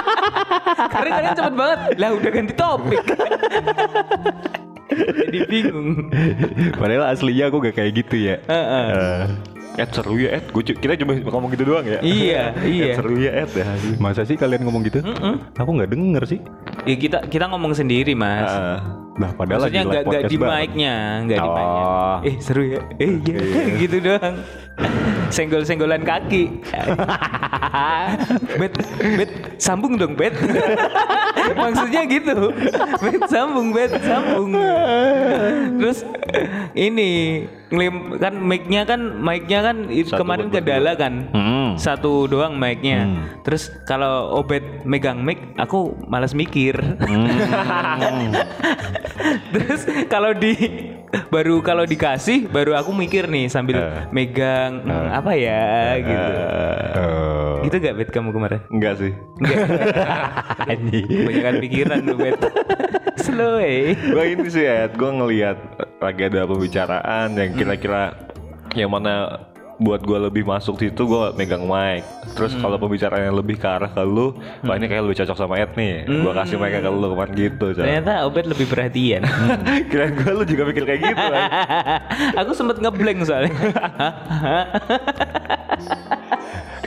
karena 0.94 1.10
kalian 1.12 1.34
cepet 1.36 1.54
banget 1.54 1.80
lah 1.96 2.10
udah 2.12 2.32
ganti 2.32 2.54
topik 2.54 3.04
jadi 5.22 5.40
bingung 5.46 6.10
Padahal 6.74 7.06
aslinya 7.08 7.48
aku 7.48 7.62
gak 7.62 7.76
kayak 7.76 7.92
gitu 7.96 8.16
ya. 8.20 8.36
Heeh. 8.44 8.88
Eh, 8.90 9.22
Ed 9.80 9.90
seru 9.90 10.16
ya 10.16 10.36
Ed. 10.36 10.52
Gua, 10.52 10.60
kita 10.62 10.94
cuma 10.96 11.16
ngomong 11.16 11.50
gitu 11.52 11.64
doang 11.66 11.86
ya. 11.86 12.00
iya 12.02 12.52
iya 12.62 12.92
Ed 12.92 13.00
seru 13.00 13.16
ya 13.16 13.32
Ed 13.34 13.52
ya. 13.54 13.66
masa 13.96 14.28
sih 14.28 14.36
kalian 14.36 14.68
ngomong 14.68 14.84
gitu? 14.84 15.00
Aku 15.56 15.72
nggak 15.72 15.90
denger 15.90 16.24
sih. 16.28 16.40
ya 16.84 16.96
kita 16.96 17.18
kita 17.26 17.48
ngomong 17.48 17.72
sendiri 17.72 18.12
mas 18.14 18.44
Ah. 18.46 18.80
Nah, 19.20 19.36
padahal 19.36 19.68
Maksudnya 19.68 19.84
lagi 19.84 20.08
podcast 20.08 20.32
di 20.32 20.38
mic-nya, 20.40 20.96
nggak 21.28 21.38
di 21.44 21.50
mic-nya. 21.52 21.84
Oh. 21.84 22.18
Eh 22.24 22.36
seru 22.40 22.64
ya, 22.64 22.80
eh 23.04 23.12
iya, 23.20 23.40
gitu 23.84 23.98
doang. 24.00 24.36
Senggol-senggolan 25.36 26.08
kaki. 26.08 26.64
bet, 28.64 28.74
bet, 29.20 29.32
sambung 29.60 30.00
dong 30.00 30.16
bet. 30.16 30.32
Maksudnya 31.52 32.02
gitu. 32.08 32.56
Bet 33.04 33.22
sambung, 33.28 33.76
bet 33.76 33.92
sambung. 34.00 34.56
Terus 35.84 36.08
ini 36.74 37.44
ngelim 37.70 38.18
kan 38.18 38.34
mic-nya 38.40 38.82
kan 38.88 39.02
mic-nya 39.20 39.60
kan 39.62 39.78
Satu 39.92 40.24
kemarin 40.24 40.48
buat 40.48 40.64
kendala 40.64 40.92
kan. 40.96 41.14
Hmm. 41.36 41.69
Satu 41.80 42.28
doang 42.28 42.54
mic-nya. 42.54 43.08
Hmm. 43.08 43.24
Terus 43.42 43.72
kalau 43.84 44.36
Obet 44.36 44.62
megang 44.84 45.24
mic, 45.24 45.40
aku 45.56 45.96
malas 46.06 46.36
mikir. 46.36 46.76
Hmm. 47.00 47.32
Terus 49.50 49.82
kalau 50.06 50.32
di 50.32 50.54
baru 51.28 51.60
kalau 51.60 51.84
dikasih 51.84 52.46
baru 52.46 52.76
aku 52.76 52.92
mikir 52.92 53.26
nih 53.26 53.48
sambil 53.48 53.80
Eh. 53.80 54.06
megang 54.12 54.84
"Hmm, 54.84 55.10
apa 55.10 55.32
ya 55.34 55.66
gitu. 55.98 56.34
Eh, 56.94 57.56
Gitu 57.60 57.76
gak 57.78 57.96
bet 57.96 58.10
kamu 58.10 58.30
kemarin? 58.32 58.60
Enggak 58.70 58.94
sih. 58.98 59.12
anjing. 60.72 61.06
Banyak 61.26 61.60
pikiran 61.60 62.00
lu 62.04 62.16
bet. 62.16 62.40
Slow 63.24 63.60
eh. 63.60 63.96
Gua 63.96 64.24
ini 64.24 64.48
sih 64.48 64.64
Ed. 64.64 64.96
Gua 64.96 65.12
ngelihat 65.14 65.58
lagi 66.00 66.22
ada 66.24 66.44
pembicaraan 66.46 67.36
yang 67.36 67.52
kira-kira 67.54 68.16
yang 68.74 68.88
mana 68.88 69.44
buat 69.80 70.04
gua 70.04 70.28
lebih 70.28 70.44
masuk 70.44 70.76
situ 70.76 71.08
gua 71.08 71.32
megang 71.34 71.64
mic. 71.64 72.04
Terus 72.36 72.52
kalau 72.60 72.76
pembicaraannya 72.76 73.32
lebih 73.32 73.56
ke 73.56 73.68
arah 73.68 73.88
ke 73.88 74.04
lu, 74.04 74.36
wah 74.68 74.76
ini 74.76 74.92
kayak 74.92 75.08
lebih 75.08 75.24
cocok 75.24 75.38
sama 75.40 75.56
Ed 75.56 75.72
nih. 75.80 76.04
Gua 76.20 76.36
kasih 76.36 76.60
mic 76.60 76.84
ke 76.84 76.92
lu 76.92 77.16
kemarin 77.16 77.34
gitu. 77.34 77.66
Coy. 77.72 77.80
Ternyata 77.88 78.28
Obet 78.28 78.46
lebih 78.46 78.68
perhatian. 78.68 79.24
Kirain 79.90 80.12
gua 80.20 80.32
lu 80.36 80.44
juga 80.44 80.64
mikir 80.68 80.84
kayak 80.84 81.02
gitu. 81.02 81.26
Ed. 81.32 81.48
aku 82.44 82.52
sempet 82.52 82.78
ngeblank 82.84 83.24
soalnya. 83.24 83.56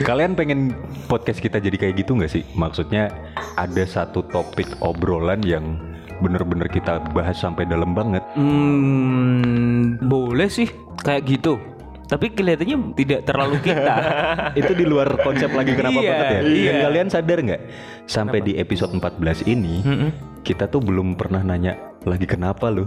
Kalian 0.03 0.37
pengen 0.37 0.77
podcast 1.09 1.41
kita 1.41 1.57
jadi 1.57 1.77
kayak 1.79 2.05
gitu 2.05 2.13
nggak 2.13 2.29
sih? 2.29 2.45
Maksudnya 2.53 3.09
ada 3.57 3.83
satu 3.89 4.21
topik 4.29 4.69
obrolan 4.85 5.41
yang 5.41 5.81
bener-bener 6.21 6.69
kita 6.69 7.01
bahas 7.11 7.41
sampai 7.41 7.65
dalam 7.65 7.97
banget. 7.97 8.21
hmm, 8.37 10.03
boleh 10.05 10.47
sih 10.47 10.69
kayak 11.01 11.25
gitu. 11.25 11.72
Tapi 12.03 12.29
kelihatannya 12.29 12.77
tidak 12.93 13.19
terlalu 13.23 13.57
kita. 13.63 13.95
itu 14.59 14.71
di 14.71 14.85
luar 14.85 15.17
konsep 15.19 15.49
lagi 15.49 15.73
kenapa 15.73 15.97
Iya, 15.97 16.09
banget 16.09 16.27
ya? 16.27 16.39
iya. 16.43 16.63
Dan 16.65 16.75
kalian 16.83 17.07
sadar 17.09 17.37
nggak? 17.41 17.61
Sampai 18.05 18.39
di 18.39 18.53
episode 18.55 18.91
14 18.91 19.19
ini 19.45 19.81
Mm-mm. 19.81 20.09
kita 20.41 20.67
tuh 20.67 20.79
belum 20.79 21.15
pernah 21.15 21.41
nanya 21.41 21.73
lagi 22.03 22.27
kenapa 22.27 22.67
lu? 22.67 22.85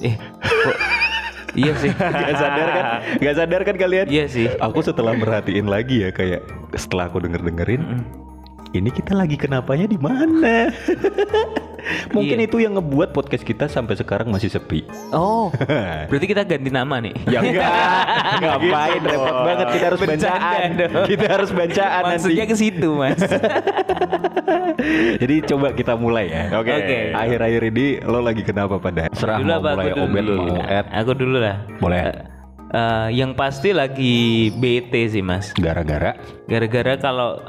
Eh, 0.00 0.16
kok 0.40 0.76
Iya 1.50 1.72
sih. 1.76 1.90
Gak 2.22 2.36
sadar 2.36 2.68
kan? 2.70 2.84
Gak 3.18 3.34
sadar 3.34 3.60
kan 3.62 3.74
kalian? 3.74 4.06
Iya 4.06 4.24
sih. 4.26 4.46
Aku 4.56 4.80
setelah 4.80 5.12
merhatiin 5.12 5.66
lagi 5.66 6.06
ya 6.06 6.10
kayak 6.10 6.46
setelah 6.78 7.10
aku 7.10 7.18
denger 7.18 7.42
dengerin, 7.42 8.06
ini 8.70 8.88
kita 8.88 9.18
lagi 9.18 9.34
kenapanya 9.34 9.86
di 9.86 9.98
mana? 9.98 10.70
Mungkin 12.14 12.36
Iya. 12.36 12.44
itu 12.44 12.60
yang 12.60 12.76
ngebuat 12.76 13.16
podcast 13.16 13.40
kita 13.40 13.64
sampai 13.64 13.96
sekarang 13.96 14.28
masih 14.28 14.52
sepi. 14.52 14.84
Oh, 15.10 15.48
berarti 16.12 16.26
kita 16.28 16.44
ganti 16.44 16.68
nama 16.68 17.00
nih. 17.00 17.16
Ya 17.24 17.40
enggak, 17.40 17.72
ngapain 18.44 19.00
repot 19.00 19.36
banget 19.42 19.66
kita 19.72 19.84
harus 19.88 20.00
dong. 20.04 21.06
Kita 21.08 21.26
harus 21.26 21.50
bancaan 21.50 22.02
Maksudnya 22.04 22.44
nanti. 22.44 22.52
ke 22.52 22.56
situ, 22.60 22.88
Mas. 22.92 23.20
Jadi 25.18 25.34
coba 25.48 25.72
kita 25.72 25.96
mulai 25.96 26.28
ya. 26.28 26.42
Oke. 26.60 26.68
Oke. 26.70 26.98
Akhir-akhir 27.16 27.62
ini 27.72 27.86
lo 28.04 28.20
lagi 28.20 28.42
kenapa 28.44 28.76
pada? 28.76 29.08
Serah 29.16 29.40
dulu 29.40 29.48
mau 29.48 29.58
apa 29.58 29.70
mulai 29.72 29.84
aku 29.88 29.96
dulu? 29.96 30.04
obet 30.04 30.24
mau 30.28 30.60
Ed. 30.68 30.84
Aku 30.92 31.12
dulu 31.16 31.36
lah. 31.40 31.56
Boleh. 31.80 32.00
Eh, 32.04 32.14
eh, 32.70 33.08
yang 33.16 33.32
pasti 33.32 33.72
lagi 33.72 34.16
bete 34.52 35.00
sih, 35.08 35.24
Mas. 35.24 35.56
Gara-gara 35.56 36.12
Gara-gara 36.44 36.92
kalau 37.00 37.40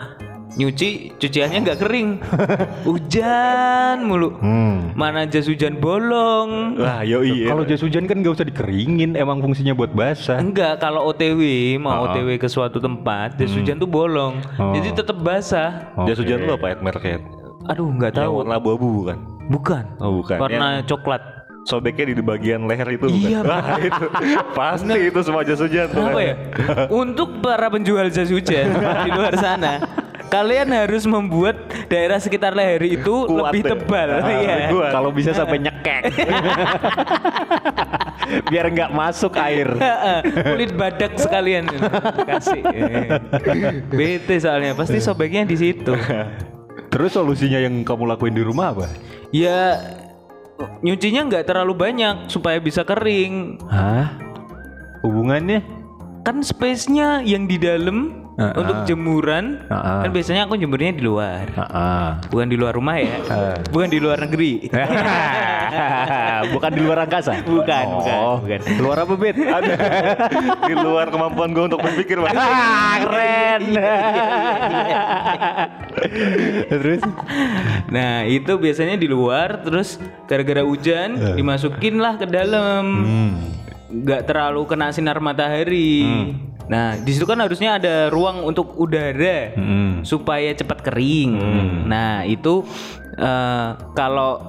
nyuci 0.52 1.16
cuciannya 1.16 1.60
nggak 1.62 1.80
kering. 1.80 2.10
hujan 2.88 4.04
mulu. 4.04 4.36
Hmm. 4.38 4.92
Mana 4.94 5.24
jas 5.24 5.48
hujan 5.48 5.78
bolong. 5.78 6.76
Lah, 6.76 7.02
yoi. 7.02 7.48
Kalau 7.48 7.64
jas 7.64 7.80
hujan 7.80 8.04
kan 8.04 8.20
gak 8.20 8.36
usah 8.36 8.44
dikeringin, 8.44 9.16
emang 9.16 9.40
fungsinya 9.40 9.72
buat 9.72 9.92
basah. 9.92 10.38
Enggak, 10.38 10.80
kalau 10.80 11.08
OTW 11.08 11.40
mau 11.78 12.04
Oh. 12.04 12.10
OTW 12.10 12.36
ke 12.36 12.48
suatu 12.48 12.78
tempat, 12.78 13.38
jas 13.38 13.52
hujan 13.52 13.78
tuh 13.78 13.86
bolong. 13.86 14.42
Oh. 14.58 14.74
Jadi 14.74 14.92
tetap 14.94 15.18
basah. 15.18 15.94
Jas 16.04 16.18
Oke. 16.18 16.26
hujan 16.26 16.44
lu 16.44 16.54
apa 16.54 16.66
Ed 16.70 16.80
mereknya? 16.82 17.18
Aduh, 17.64 17.88
nggak 17.90 18.18
tahu. 18.18 18.42
warna 18.42 18.58
abu-abu 18.58 18.88
bukan? 19.02 19.18
Bukan. 19.48 19.84
Oh, 19.98 20.20
bukan. 20.20 20.38
Warna 20.38 20.82
coklat. 20.84 21.22
sobeknya 21.62 22.10
di 22.10 22.26
bagian 22.26 22.66
leher 22.66 22.90
itu 22.90 23.06
bukan? 23.06 23.22
Iya, 23.22 23.40
Wah, 23.46 23.78
itu 23.78 24.06
pasti 24.58 24.98
itu 24.98 25.20
semua 25.22 25.46
jas 25.46 25.62
hujan 25.62 25.94
tuh. 25.94 26.02
Kenapa 26.02 26.20
ya? 26.20 26.36
Untuk 26.90 27.38
para 27.38 27.70
penjual 27.70 28.10
jas 28.10 28.34
hujan 28.34 28.66
di 29.06 29.10
luar 29.14 29.38
sana, 29.38 29.78
kalian 30.32 30.72
harus 30.72 31.04
membuat 31.04 31.60
daerah 31.92 32.16
sekitar 32.16 32.56
leher 32.56 32.80
itu 32.88 33.28
Kuat 33.28 33.52
lebih 33.52 33.62
ya? 33.62 33.70
tebal. 33.76 34.10
Ah, 34.16 34.30
Iya. 34.32 34.56
kuat. 34.72 34.92
Kalau 34.96 35.12
bisa 35.12 35.36
sampai 35.36 35.60
nyekek. 35.60 36.04
Biar 38.48 38.66
nggak 38.72 38.92
masuk 38.96 39.36
air. 39.36 39.68
Kulit 40.48 40.72
badak 40.74 41.20
sekalian 41.20 41.68
kasih. 42.24 42.64
Bete 43.92 44.40
soalnya 44.40 44.72
pasti 44.72 45.04
sobeknya 45.04 45.44
di 45.44 45.60
situ. 45.60 45.92
Terus 46.88 47.12
solusinya 47.12 47.60
yang 47.60 47.84
kamu 47.84 48.08
lakuin 48.08 48.32
di 48.32 48.44
rumah 48.44 48.72
apa? 48.72 48.88
Ya 49.36 49.80
nyucinya 50.80 51.28
nggak 51.28 51.44
terlalu 51.44 51.76
banyak 51.76 52.32
supaya 52.32 52.56
bisa 52.64 52.88
kering. 52.88 53.60
Hah? 53.68 54.16
Hubungannya? 55.04 55.60
Kan 56.22 56.40
space-nya 56.40 57.26
yang 57.26 57.50
di 57.50 57.58
dalam 57.58 58.21
Ah, 58.32 58.56
untuk 58.56 58.88
jemuran. 58.88 59.60
Ah, 59.68 59.76
ah. 59.76 60.00
Kan 60.02 60.12
biasanya 60.12 60.48
aku 60.48 60.56
jemurnya 60.56 60.96
di 60.96 61.04
luar. 61.04 61.52
Heeh. 61.52 62.06
Bukan 62.32 62.48
di 62.48 62.56
luar 62.56 62.74
rumah 62.74 62.96
ya. 62.96 63.20
Ah. 63.28 63.56
Bukan 63.68 63.88
di 63.88 64.00
luar 64.00 64.18
negeri. 64.20 64.72
bukan 66.54 66.72
di 66.72 66.82
luar 66.82 66.98
angkasa. 67.04 67.44
Bukan, 67.44 67.86
Oh. 67.92 68.40
bukan, 68.40 68.60
bukan. 68.60 68.60
Luar 68.80 68.98
apa, 69.00 69.14
Bet? 69.16 69.36
Ada 69.36 69.74
di 70.70 70.74
luar 70.74 71.08
kemampuan 71.08 71.52
gue 71.52 71.64
untuk 71.66 71.82
berpikir 71.82 72.18
Mas. 72.18 72.32
Ah, 72.42 72.96
keren. 73.00 73.62
Terus? 76.68 77.02
Nah 77.88 78.24
itu 78.24 78.52
biasanya 78.56 78.96
di 78.96 79.08
luar 79.08 79.62
terus 79.62 80.00
gara-gara 80.26 80.64
hujan 80.64 81.36
dimasukin 81.36 82.00
lah 82.00 82.16
ke 82.16 82.26
dalam 82.26 82.84
Hmm. 83.02 83.34
nggak 83.92 84.24
terlalu 84.24 84.64
kena 84.66 84.88
sinar 84.90 85.20
matahari 85.20 86.08
nah 86.72 86.96
di 86.96 87.12
situ 87.12 87.26
kan 87.26 87.36
harusnya 87.38 87.76
ada 87.76 88.08
ruang 88.08 88.42
untuk 88.42 88.72
udara 88.76 89.52
Hmm. 89.52 90.02
supaya 90.02 90.50
cepat 90.52 90.80
kering 90.82 91.32
nah 91.86 92.24
itu 92.24 92.64
eh, 93.14 93.68
kalau 93.92 94.40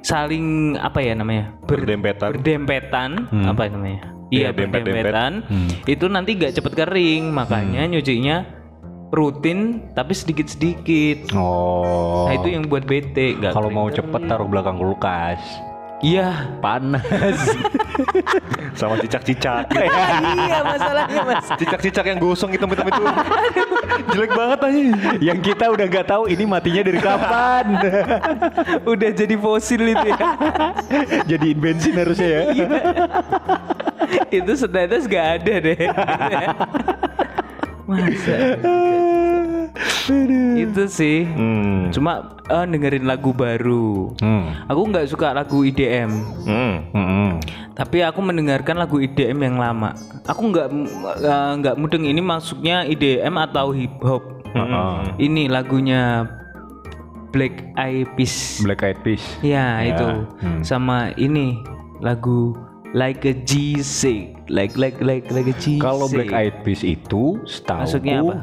saling 0.00 0.44
apa 0.76 0.98
ya 0.98 1.14
namanya 1.14 1.54
Ber- 1.62 1.80
Berdempetan. 1.80 2.28
berdempetan 2.34 3.10
apa 3.46 3.70
namanya 3.70 4.10
Iya, 4.26 4.50
dempet-dempet. 4.50 4.82
berdempetan 4.82 5.32
itu 5.86 6.04
nanti 6.06 6.34
nggak 6.34 6.52
cepet 6.52 6.72
kering 6.74 7.30
makanya 7.30 7.86
nyucinya 7.86 8.42
rutin 9.08 9.58
tapi 9.94 10.10
sedikit 10.10 10.50
sedikit 10.50 11.30
Oh. 11.32 12.26
Nah 12.26 12.34
itu 12.34 12.50
yang 12.50 12.66
buat 12.66 12.82
bete 12.82 13.38
kalau 13.46 13.70
mau 13.70 13.86
kering. 13.86 14.02
cepet 14.02 14.22
taruh 14.26 14.44
belakang 14.44 14.74
kulkas. 14.74 15.38
Iya 16.02 16.50
Panas. 16.58 17.38
Sama 18.78 18.98
cicak-cicak. 18.98 19.70
Iya 20.44 20.60
masalahnya 20.66 21.22
mas 21.22 21.46
Cicak-cicak 21.56 22.04
yang 22.10 22.18
gosong 22.18 22.50
hitam-hitam 22.50 22.90
itu. 22.90 23.02
Jelek 24.10 24.32
banget 24.34 24.58
aja. 24.66 24.82
yang 25.22 25.38
kita 25.38 25.70
udah 25.70 25.86
nggak 25.86 26.06
tahu 26.10 26.24
ini 26.26 26.44
matinya 26.44 26.82
dari 26.82 26.98
kapan. 26.98 27.64
Udah 28.92 29.10
jadi 29.14 29.34
fosil 29.38 29.80
itu 29.94 30.06
ya 30.10 30.18
Jadiin 31.30 31.58
bensin 31.58 31.94
harusnya 31.94 32.28
ya. 32.28 32.42
Itu 34.28 34.52
setetes 34.58 35.06
gak 35.06 35.26
ada 35.40 35.54
deh 35.62 35.78
Masa 37.86 38.36
Itu 40.54 40.86
sih 40.86 41.26
Hmm. 41.26 41.90
Cuma 41.90 42.38
eh, 42.46 42.64
dengerin 42.64 43.04
lagu 43.04 43.34
baru 43.34 44.14
Hmm. 44.22 44.54
Aku 44.70 44.86
nggak 44.88 45.10
suka 45.10 45.34
lagu 45.34 45.66
IDM 45.66 46.10
Hmm. 46.46 46.76
Hmm. 46.94 47.30
Tapi 47.74 48.06
aku 48.06 48.22
mendengarkan 48.22 48.78
lagu 48.78 49.02
IDM 49.02 49.38
yang 49.42 49.56
lama 49.58 49.98
Aku 50.24 50.54
nggak 50.54 50.68
eh, 51.20 51.50
nggak 51.58 51.74
mudeng 51.74 52.06
ini 52.06 52.22
maksudnya 52.22 52.86
IDM 52.86 53.34
atau 53.34 53.74
hip 53.74 53.98
hop 54.00 54.22
Heeh. 54.54 54.94
Ini 55.18 55.50
lagunya 55.50 56.30
Black 57.34 57.74
Eyed 57.74 58.14
Peas 58.14 58.62
Black 58.62 58.86
Eyed 58.86 59.02
Peas. 59.02 59.22
Ya, 59.42 59.82
Ya, 59.82 59.90
itu 59.90 60.06
hmm. 60.38 60.62
sama 60.62 61.10
ini 61.18 61.58
lagu 61.98 62.54
Like 62.94 63.26
a 63.26 63.34
G6 63.34 64.46
like 64.46 64.78
like 64.78 65.02
like 65.02 65.26
like 65.34 65.50
a 65.50 65.56
G6 65.58 65.82
Kalau 65.82 66.06
Black 66.06 66.30
Eyed 66.30 66.56
Peas 66.62 66.86
itu 66.86 67.42
setahu 67.42 67.90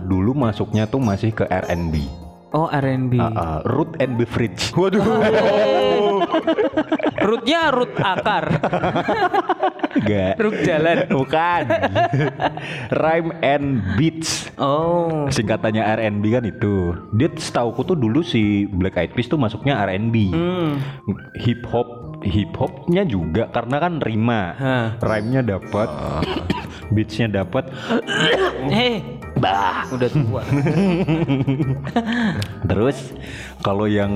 dulu 0.03 0.35
masuknya 0.35 0.83
tuh 0.83 0.99
masih 0.99 1.31
ke 1.31 1.47
R&B. 1.47 2.03
oh 2.51 2.67
R&B 2.67 3.15
Uh, 3.15 3.31
uh, 3.31 3.59
root 3.63 3.95
and 4.03 4.19
beverage. 4.19 4.75
Waduh. 4.75 4.99
rootnya 7.31 7.71
root 7.71 7.95
akar 7.95 8.45
Enggak. 9.95 10.35
root 10.35 10.57
jalan 10.67 10.97
Bukan. 11.07 11.63
Rhyme 12.91 13.31
and 13.39 13.79
beats. 13.95 14.51
oh 14.59 15.31
Singkatannya 15.31 15.79
R&B 15.79 16.23
kan 16.27 16.43
itu. 16.43 16.91
Dia 17.15 17.31
setauku 17.31 17.87
tuh 17.87 17.95
dulu 17.95 18.19
si 18.19 18.67
Black 18.67 18.99
Eyed 18.99 19.15
Peas 19.15 19.31
tuh 19.31 19.39
masuknya 19.39 19.79
R&B. 19.87 20.35
hmm. 20.35 20.71
Hip 21.39 21.63
hop 21.71 22.10
hip 22.23 22.53
hopnya 22.53 23.01
juga 23.01 23.47
karena 23.47 23.77
kan 23.77 23.97
rima. 23.97 24.53
Hah. 24.53 24.85
Rhyme-nya 24.97 25.43
dapat. 25.43 25.87
Beatsnya 26.91 27.27
dapat. 27.27 27.67
eh 28.69 29.01
bah 29.33 29.89
udah 29.89 30.05
tua 30.05 30.41
Terus 32.69 32.97
kalau 33.59 33.85
yang 33.85 34.11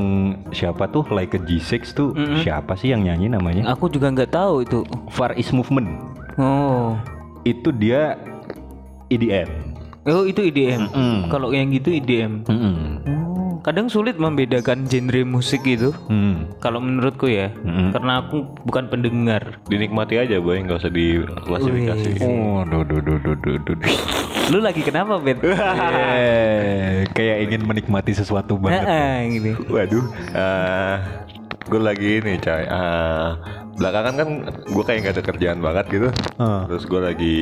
siapa 0.51 0.85
tuh 0.85 1.03
like 1.09 1.33
a 1.33 1.39
G6 1.39 1.91
tuh 1.91 2.11
siapa 2.39 2.75
sih 2.75 2.89
yang 2.89 3.01
nyanyi 3.01 3.27
namanya? 3.27 3.63
aku 3.67 3.87
juga 3.87 4.11
nggak 4.11 4.29
tahu 4.29 4.61
itu 4.61 4.83
Far 5.09 5.33
East 5.33 5.49
Movement. 5.49 5.87
oh 6.35 6.93
Itu 7.41 7.71
dia 7.71 8.15
EDM. 9.07 9.47
oh 10.05 10.23
itu 10.23 10.39
IDM 10.43 10.85
Mm-mm. 10.85 11.15
kalau 11.27 11.49
yang 11.49 11.71
gitu 11.71 11.89
IDM 11.89 12.43
Mm-mm. 12.45 12.75
oh, 13.01 13.24
kadang 13.65 13.89
sulit 13.89 14.13
membedakan 14.15 14.85
genre 14.85 15.25
musik 15.25 15.65
itu 15.65 15.89
Hmm. 16.05 16.53
kalau 16.61 16.77
menurutku 16.77 17.25
ya 17.25 17.49
Mm-mm. 17.57 17.89
karena 17.89 18.21
aku 18.21 18.45
bukan 18.61 18.85
pendengar 18.87 19.57
Dinikmati 19.65 20.21
aja 20.21 20.37
boy, 20.37 20.61
nggak 20.61 20.77
usah 20.77 20.93
diklasifikasi. 20.93 22.21
Oh, 22.21 22.61
duh, 22.61 22.85
duh, 22.85 23.01
duh, 23.01 23.17
duh, 23.17 23.57
duh. 23.57 23.77
lu 24.45 24.61
lagi 24.61 24.85
kenapa 24.85 25.17
Ben 25.17 25.41
Eh, 26.13 27.09
kayak 27.09 27.37
ingin 27.43 27.65
menikmati 27.65 28.13
sesuatu 28.13 28.53
banget. 28.55 28.85
Heeh, 28.85 29.17
gini. 29.33 29.51
Waduh, 29.65 30.05
eh 30.31 30.95
gue 31.65 31.81
lagi 31.81 32.21
ini 32.21 32.37
coy. 32.37 32.61
eh, 32.61 33.29
belakangan 33.75 34.13
kan 34.13 34.29
gue 34.63 34.83
kayak 34.85 34.99
nggak 35.01 35.15
ada 35.17 35.23
kerjaan 35.25 35.59
banget 35.59 35.85
gitu. 35.89 36.09
Ah. 36.37 36.69
Terus 36.69 36.85
gue 36.85 37.01
lagi 37.01 37.35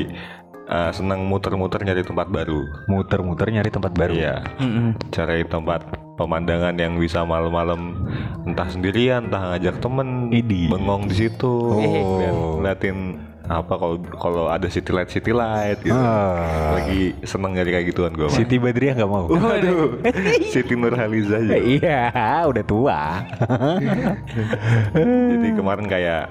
eh, 0.63 0.91
senang 0.95 1.27
muter-muter 1.27 1.83
nyari 1.83 2.01
tempat 2.01 2.31
baru. 2.31 2.63
Muter-muter 2.87 3.51
nyari 3.51 3.67
tempat 3.67 3.91
baru. 3.91 4.15
Iya, 4.15 4.35
Mm-mm. 4.57 4.95
cari 5.11 5.43
tempat 5.43 5.83
pemandangan 6.23 6.71
yang 6.73 6.95
bisa 6.95 7.21
malam-malam 7.21 8.07
entah 8.43 8.65
sendirian, 8.65 9.27
entah 9.27 9.51
ngajak 9.51 9.77
temen, 9.77 10.31
Idi. 10.31 10.71
bengong 10.71 11.05
di 11.05 11.15
situ, 11.19 11.51
Oh. 11.51 12.17
Liat- 12.17 12.39
ngeliatin 12.57 12.97
apa 13.43 13.75
kalau 13.75 13.99
kalau 14.15 14.43
ada 14.47 14.71
city 14.71 14.95
light 14.95 15.11
city 15.11 15.35
light 15.35 15.75
gitu. 15.83 15.91
Ah. 15.91 16.79
Lagi 16.79 17.11
seneng 17.21 17.51
nyari 17.51 17.75
kayak 17.75 17.85
gituan 17.91 18.15
gue. 18.15 18.31
Siti 18.31 18.55
Badriah 18.55 18.95
nggak 18.95 19.11
mau. 19.11 19.27
Waduh, 19.27 19.99
Siti 20.55 20.79
Nurhaliza 20.79 21.43
aja. 21.43 21.59
Iya, 21.59 22.01
udah 22.47 22.63
tua. 22.63 22.99
Jadi 24.95 25.47
kemarin 25.53 25.85
kayak 25.85 26.23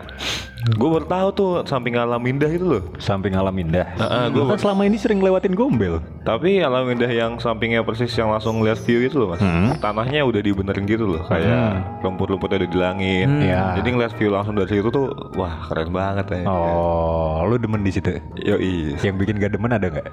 gue 0.62 0.88
baru 0.88 1.02
tahu 1.04 1.28
tuh 1.32 1.50
samping 1.64 1.98
alam 1.98 2.22
indah 2.22 2.46
itu 2.46 2.62
loh. 2.62 2.82
Samping 2.96 3.34
alam 3.34 3.50
indah. 3.52 3.82
Heeh, 3.98 4.24
Lu 4.30 4.46
kan 4.46 4.54
selama 4.56 4.86
ini 4.86 4.94
sering 4.94 5.18
lewatin 5.18 5.52
gombel. 5.52 5.98
Tapi 6.22 6.62
alam 6.62 6.86
indah 6.86 7.10
yang 7.10 7.34
sampingnya 7.36 7.82
persis 7.82 8.14
yang 8.14 8.30
langsung 8.30 8.62
lihat 8.62 8.78
view 8.82 9.02
itu 9.02 9.18
loh 9.18 9.34
mas. 9.34 9.42
Tanahnya 9.78 10.22
udah 10.22 10.38
dibenerin 10.38 10.86
gitu 10.86 11.02
loh, 11.04 11.22
kayak 11.26 11.82
rumput-rumputnya 12.00 12.62
udah 12.62 12.70
dilangin. 12.70 13.28
Iya. 13.42 13.82
Jadi 13.82 13.88
ngeliat 13.90 14.12
view 14.14 14.30
langsung 14.30 14.54
dari 14.54 14.70
situ 14.70 14.86
tuh, 14.86 15.10
wah 15.34 15.66
keren 15.66 15.90
banget 15.90 16.26
ya. 16.30 16.42
Oh, 16.46 17.42
lu 17.42 17.58
demen 17.58 17.82
di 17.82 17.90
situ. 17.90 18.22
Yoi, 18.38 18.94
Yang 19.02 19.16
bikin 19.18 19.42
gak 19.42 19.52
demen 19.52 19.74
ada 19.74 19.90
nggak? 19.90 20.08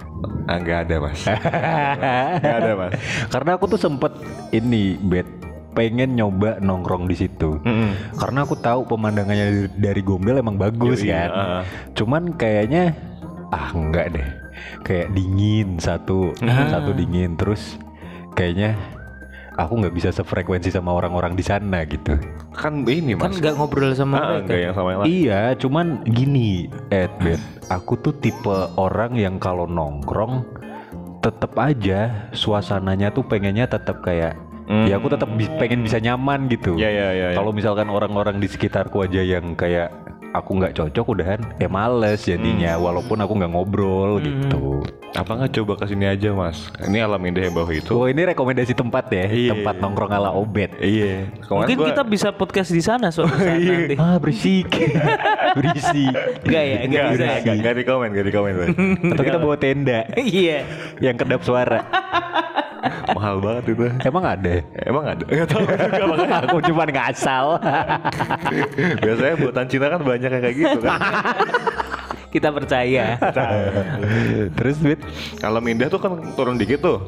ah, 0.49 0.57
nggak 0.57 0.79
ada 0.89 0.95
mas, 0.97 1.19
nggak 2.41 2.57
ada 2.57 2.71
mas. 2.73 2.91
Karena 3.29 3.51
aku 3.53 3.65
tuh 3.69 3.77
sempet 3.77 4.09
ini 4.49 4.97
bet 4.99 5.29
pengen 5.73 6.17
nyoba 6.17 6.57
nongkrong 6.59 7.05
di 7.05 7.15
situ. 7.15 7.61
Mm-mm. 7.61 8.17
Karena 8.17 8.43
aku 8.43 8.57
tahu 8.57 8.85
pemandangannya 8.89 9.45
dari, 9.45 9.61
dari 9.77 10.01
Gombel 10.01 10.41
emang 10.41 10.57
bagus 10.57 11.01
Yoi, 11.05 11.11
kan. 11.13 11.29
ah. 11.31 11.61
Cuman 11.93 12.35
kayaknya 12.35 12.93
ah 13.49 13.69
enggak 13.73 14.17
deh. 14.17 14.27
Kayak 14.83 15.15
dingin 15.15 15.79
satu, 15.79 16.35
satu 16.43 16.91
dingin 16.91 17.39
terus 17.39 17.79
kayaknya 18.35 18.75
aku 19.55 19.75
nggak 19.83 19.95
bisa 19.95 20.09
sefrekuensi 20.11 20.71
sama 20.71 20.95
orang-orang 20.95 21.35
di 21.35 21.43
sana 21.43 21.83
gitu. 21.83 22.15
Kan 22.55 22.87
ini 22.87 23.15
Kan 23.15 23.31
mas, 23.31 23.39
nggak 23.39 23.55
ngobrol 23.59 23.91
sama 23.95 24.15
ah, 24.19 24.27
mereka. 24.43 24.55
yang 24.55 24.73
sama 24.75 24.87
yang 24.95 24.99
lain. 25.03 25.09
Iya, 25.11 25.41
cuman 25.59 25.87
gini, 26.07 26.67
Ed, 26.91 27.11
Bet. 27.19 27.39
Aku 27.69 27.99
tuh 27.99 28.15
tipe 28.17 28.55
orang 28.79 29.13
yang 29.19 29.37
kalau 29.37 29.69
nongkrong 29.69 30.41
tetep 31.19 31.51
aja 31.59 32.31
suasananya 32.31 33.11
tuh 33.11 33.27
pengennya 33.27 33.67
tetap 33.67 33.99
kayak 34.01 34.39
ya 34.69 34.95
aku 34.95 35.09
tetap 35.09 35.29
bi- 35.31 35.49
pengen 35.55 35.81
bisa 35.81 35.97
nyaman 35.97 36.45
gitu. 36.47 36.73
Iya, 36.73 36.89
iya, 36.89 37.07
iya, 37.09 37.27
iya. 37.27 37.35
Kalau 37.35 37.49
misalkan 37.49 37.87
orang-orang 37.87 38.37
di 38.37 38.45
sekitarku 38.45 39.01
aja 39.01 39.19
yang 39.19 39.53
kayak 39.53 39.89
aku 40.29 40.55
nggak 40.55 40.73
cocok 40.75 41.05
udahan, 41.09 41.41
ya 41.57 41.65
males 41.65 42.21
jadinya. 42.21 42.73
Hmm. 42.73 42.83
Walaupun 42.83 43.17
aku 43.17 43.33
nggak 43.35 43.49
ngobrol 43.49 44.11
gitu. 44.19 44.85
Apa 45.09 45.33
nggak 45.35 45.51
coba 45.55 45.73
ke 45.75 45.89
sini 45.89 46.05
aja 46.05 46.29
mas? 46.31 46.69
Ini 46.77 47.01
alam 47.01 47.17
indah 47.19 47.41
yang 47.41 47.55
bawah 47.55 47.73
itu. 47.73 47.89
Oh 47.91 48.05
ini 48.05 48.21
rekomendasi 48.23 48.71
tempat 48.71 49.09
ya, 49.09 49.25
Iya, 49.25 49.51
tempat 49.51 49.73
iya. 49.73 49.81
nongkrong 49.81 50.11
ala 50.11 50.29
obet. 50.31 50.69
Iya. 50.77 51.33
Kemarin 51.41 51.65
Mungkin 51.65 51.77
gua- 51.79 51.89
kita 51.89 52.03
bisa 52.05 52.27
podcast 52.29 52.69
di 52.69 52.83
sana 52.83 53.09
suatu 53.09 53.33
saat 53.41 53.57
nanti. 53.57 53.97
Ah 53.97 54.15
berisik, 54.15 54.69
berisik. 55.57 56.13
Enggak 56.45 56.63
ya, 56.63 56.77
enggak 56.77 56.85
Enggak, 56.85 57.05
bisa. 57.09 57.17
enggak, 57.17 57.33
enggak, 57.35 57.55
enggak 57.55 57.73
di 57.73 57.83
komen, 57.83 58.07
enggak 58.07 58.25
di 58.25 58.33
komen. 58.33 58.53
Bang. 58.53 58.69
Atau 59.09 59.23
kita 59.25 59.37
bawa 59.39 59.55
tenda 59.57 59.99
Iya. 60.13 60.57
yang 61.01 61.15
kedap 61.17 61.41
suara. 61.41 61.79
Mahal 63.11 63.35
banget 63.39 63.63
itu. 63.71 63.83
Emang 64.01 64.23
ada? 64.23 64.53
Emang 64.81 65.05
ada? 65.05 65.23
Enggak 65.25 65.47
tahu 65.47 65.63
juga 65.65 66.03
makanya. 66.05 66.37
aku 66.45 66.57
cuma 66.63 66.83
ngasal. 66.85 67.45
Biasanya 68.99 69.35
buatan 69.35 69.65
Cina 69.67 69.85
kan 69.87 70.01
banyak 70.01 70.29
yang 70.29 70.43
kayak 70.43 70.55
gitu 70.55 70.79
kan. 70.79 70.99
Kita 72.29 72.49
percaya. 72.53 73.17
Terus 74.53 74.77
Wit? 74.81 75.01
Alam 75.41 75.65
indah 75.65 75.89
tuh 75.89 75.97
kan 75.97 76.13
turun 76.33 76.55
dikit 76.55 76.79
tuh. 76.79 76.99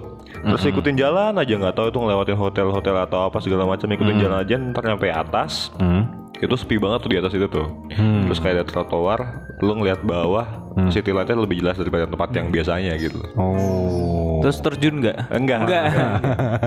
Terus 0.42 0.66
ikutin 0.66 0.98
jalan 0.98 1.38
aja 1.38 1.54
nggak 1.54 1.76
tahu 1.76 1.88
itu 1.88 1.98
ngelewatin 1.98 2.34
hotel-hotel 2.34 2.96
atau 3.00 3.30
apa 3.30 3.38
segala 3.38 3.62
macam 3.64 3.86
ikutin 3.86 4.18
jalan 4.18 4.42
aja 4.42 4.56
ntar 4.58 4.84
nyampe 4.84 5.06
atas 5.08 5.70
Hmm. 5.78 6.10
itu 6.42 6.58
sepi 6.58 6.82
banget 6.82 7.06
tuh 7.06 7.12
di 7.14 7.18
atas 7.22 7.30
itu 7.32 7.46
tuh. 7.46 7.70
Terus 7.94 8.42
kayak 8.42 8.56
ada 8.58 8.66
trotoar, 8.66 9.20
lu 9.62 9.78
ngeliat 9.78 10.02
bawah, 10.02 10.50
city 10.90 11.14
lightnya 11.14 11.38
lebih 11.38 11.62
jelas 11.62 11.78
daripada 11.78 12.10
tempat 12.10 12.34
yang 12.34 12.50
biasanya 12.50 12.98
gitu. 12.98 13.22
Oh. 13.38 14.21
Terus 14.42 14.58
terjun 14.60 14.96
nggak? 15.02 15.18
Enggak. 15.30 15.60
Enggak. 15.66 15.86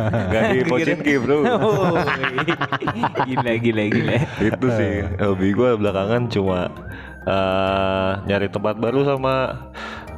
Enggak 0.08 0.42
di 0.50 0.58
Pochinki 0.70 1.14
bro. 1.20 1.36
Oh, 1.64 1.96
gila 3.24 3.52
gila 3.58 3.84
gila. 3.90 4.16
itu 4.42 4.66
sih 4.76 4.92
hobi 5.18 5.54
gue 5.54 5.70
belakangan 5.76 6.28
cuma 6.30 6.70
eh, 7.24 8.10
nyari 8.26 8.48
tempat 8.50 8.76
baru 8.78 9.02
sama 9.06 9.64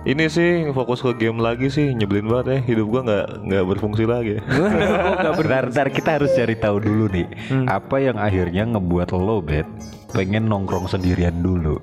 ini 0.06 0.30
sih 0.30 0.70
fokus 0.70 1.02
ke 1.02 1.12
game 1.18 1.42
lagi 1.42 1.66
sih 1.66 1.90
nyebelin 1.94 2.30
banget 2.30 2.46
ya 2.46 2.58
hidup 2.72 2.86
gua 2.88 3.00
nggak 3.02 3.26
nggak 3.46 3.64
berfungsi 3.74 4.04
lagi 4.06 4.38
Bentar, 5.36 5.66
bentar, 5.66 5.86
kita 5.90 6.10
harus 6.22 6.30
cari 6.34 6.54
tahu 6.54 6.78
dulu 6.78 7.04
nih 7.10 7.26
apa 7.66 7.96
yang 7.98 8.16
akhirnya 8.16 8.62
ngebuat 8.70 9.10
lo 9.14 9.42
bet 9.42 9.66
pengen 10.14 10.48
nongkrong 10.48 10.88
sendirian 10.88 11.44
dulu. 11.44 11.76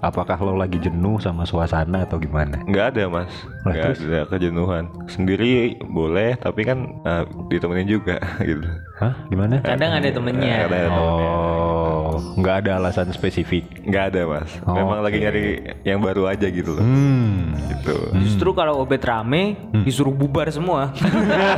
Apakah 0.00 0.40
lo 0.40 0.56
lagi 0.56 0.80
jenuh 0.80 1.20
sama 1.20 1.44
suasana 1.44 2.08
atau 2.08 2.16
gimana? 2.16 2.56
nggak 2.64 2.96
ada 2.96 3.04
mas 3.06 3.28
Lah, 3.62 3.72
nggak 3.76 3.84
terus? 3.92 4.00
ada 4.02 4.20
kejenuhan 4.26 4.84
sendiri 5.06 5.52
boleh 5.84 6.36
tapi 6.36 6.64
kan 6.64 6.78
eh, 7.04 7.24
ditemenin 7.48 7.84
juga 7.86 8.16
gitu 8.48 8.64
Hah? 9.00 9.16
Gimana? 9.26 9.64
Kadang 9.64 9.96
ada 9.96 10.08
temennya. 10.08 10.54
Nggak 10.60 10.68
ada 10.68 10.78
temennya. 10.86 11.28
Oh, 11.32 12.12
nggak 12.36 12.56
ada 12.58 12.70
alasan 12.76 13.08
spesifik. 13.10 13.64
nggak 13.80 14.12
ada 14.12 14.20
mas 14.24 14.50
Oh, 14.62 14.76
memang 14.76 15.00
lagi 15.00 15.16
oke. 15.16 15.24
nyari 15.24 15.44
yang 15.82 15.98
baru 15.98 16.28
aja 16.28 16.46
gitu 16.46 16.76
loh 16.76 16.84
Hmm. 16.84 17.56
gitu 17.66 17.96
Justru 18.20 18.52
kalau 18.52 18.76
obet 18.78 19.00
rame 19.00 19.56
disuruh 19.80 20.12
bubar 20.12 20.46
semua. 20.48 20.92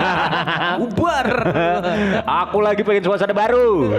bubar. 0.80 1.26
Aku 2.24 2.58
lagi 2.58 2.80
pengen 2.80 3.02
suasana 3.02 3.32
baru. 3.32 3.90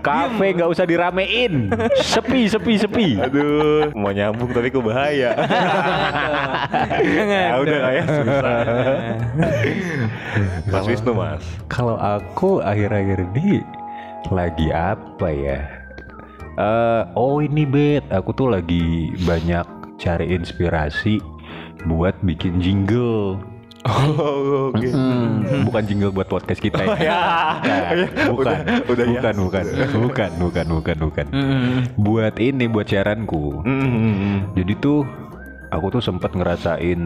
Kafe 0.00 0.46
nggak 0.52 0.66
usah 0.68 0.84
diramein. 0.84 1.70
Sepi, 1.96 2.46
sepi, 2.46 2.74
sepi. 2.76 3.08
aduh 3.16 3.94
mau 3.94 4.10
nyambung 4.10 4.50
tapi 4.50 4.68
kok 4.68 4.82
bahaya 4.82 5.30
ya 6.98 7.54
udah 7.56 7.78
kayak 7.80 8.04
susah 8.06 8.58
mas 10.72 10.84
Wisnu 10.84 11.12
mas 11.12 11.42
Kalau 11.66 11.96
aku 11.96 12.55
akhir-akhir 12.60 13.26
ini 13.34 13.60
lagi 14.28 14.68
apa 14.70 15.28
ya? 15.28 15.60
Eh, 16.56 17.02
oh 17.12 17.38
ini 17.38 17.62
bet, 17.62 18.08
aku 18.08 18.32
tuh 18.32 18.48
lagi 18.48 19.12
banyak 19.22 19.64
cari 19.96 20.32
inspirasi 20.32 21.20
buat 21.84 22.16
bikin 22.22 22.58
jingle. 22.58 23.36
oh 23.86 24.74
oke 24.74 24.82
Hmm, 24.82 25.62
bukan 25.62 25.82
jingle 25.86 26.10
buat 26.10 26.26
podcast 26.26 26.58
kita 26.58 26.82
ya. 26.98 27.22
Nah, 27.62 27.86
bukan, 28.34 28.34
Udah- 28.34 28.82
udah 28.90 29.04
ya. 29.06 29.10
bukan, 29.14 29.34
bukan, 29.38 29.64
bukan, 29.94 30.30
bukan, 30.34 30.66
bukan, 30.66 30.96
bukan. 30.98 31.26
Buat 31.94 32.34
ini, 32.40 32.66
buat 32.66 32.88
siaranku. 32.88 33.62
Hmm, 33.62 34.50
Jadi 34.58 34.74
tuh 34.80 35.06
aku 35.70 35.86
tuh 35.92 36.02
sempat 36.02 36.34
ngerasain 36.34 36.98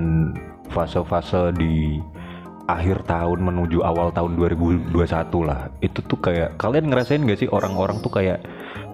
fase-fase 0.70 1.52
di 1.52 2.00
akhir 2.70 3.02
tahun 3.04 3.38
menuju 3.42 3.82
awal 3.82 4.14
tahun 4.14 4.38
2021 4.38 4.94
lah. 5.42 5.70
Itu 5.82 6.00
tuh 6.06 6.18
kayak 6.20 6.54
kalian 6.56 6.90
ngerasain 6.90 7.26
gak 7.26 7.40
sih 7.42 7.48
orang-orang 7.50 7.98
tuh 7.98 8.12
kayak 8.12 8.42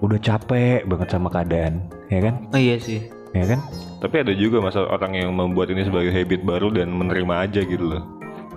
udah 0.01 0.19
capek 0.21 0.85
banget 0.89 1.09
sama 1.13 1.29
keadaan, 1.29 1.85
ya 2.09 2.21
kan? 2.25 2.35
Oh 2.53 2.61
iya 2.61 2.77
sih. 2.81 3.05
Ya 3.37 3.45
kan? 3.45 3.61
Tapi 4.01 4.25
ada 4.25 4.33
juga 4.33 4.65
masa 4.65 4.85
orang 4.85 5.13
yang 5.13 5.31
membuat 5.33 5.69
ini 5.69 5.85
sebagai 5.85 6.13
habit 6.13 6.41
baru 6.41 6.73
dan 6.73 6.89
menerima 6.89 7.35
aja 7.49 7.61
gitu 7.65 7.85
loh. 7.85 8.03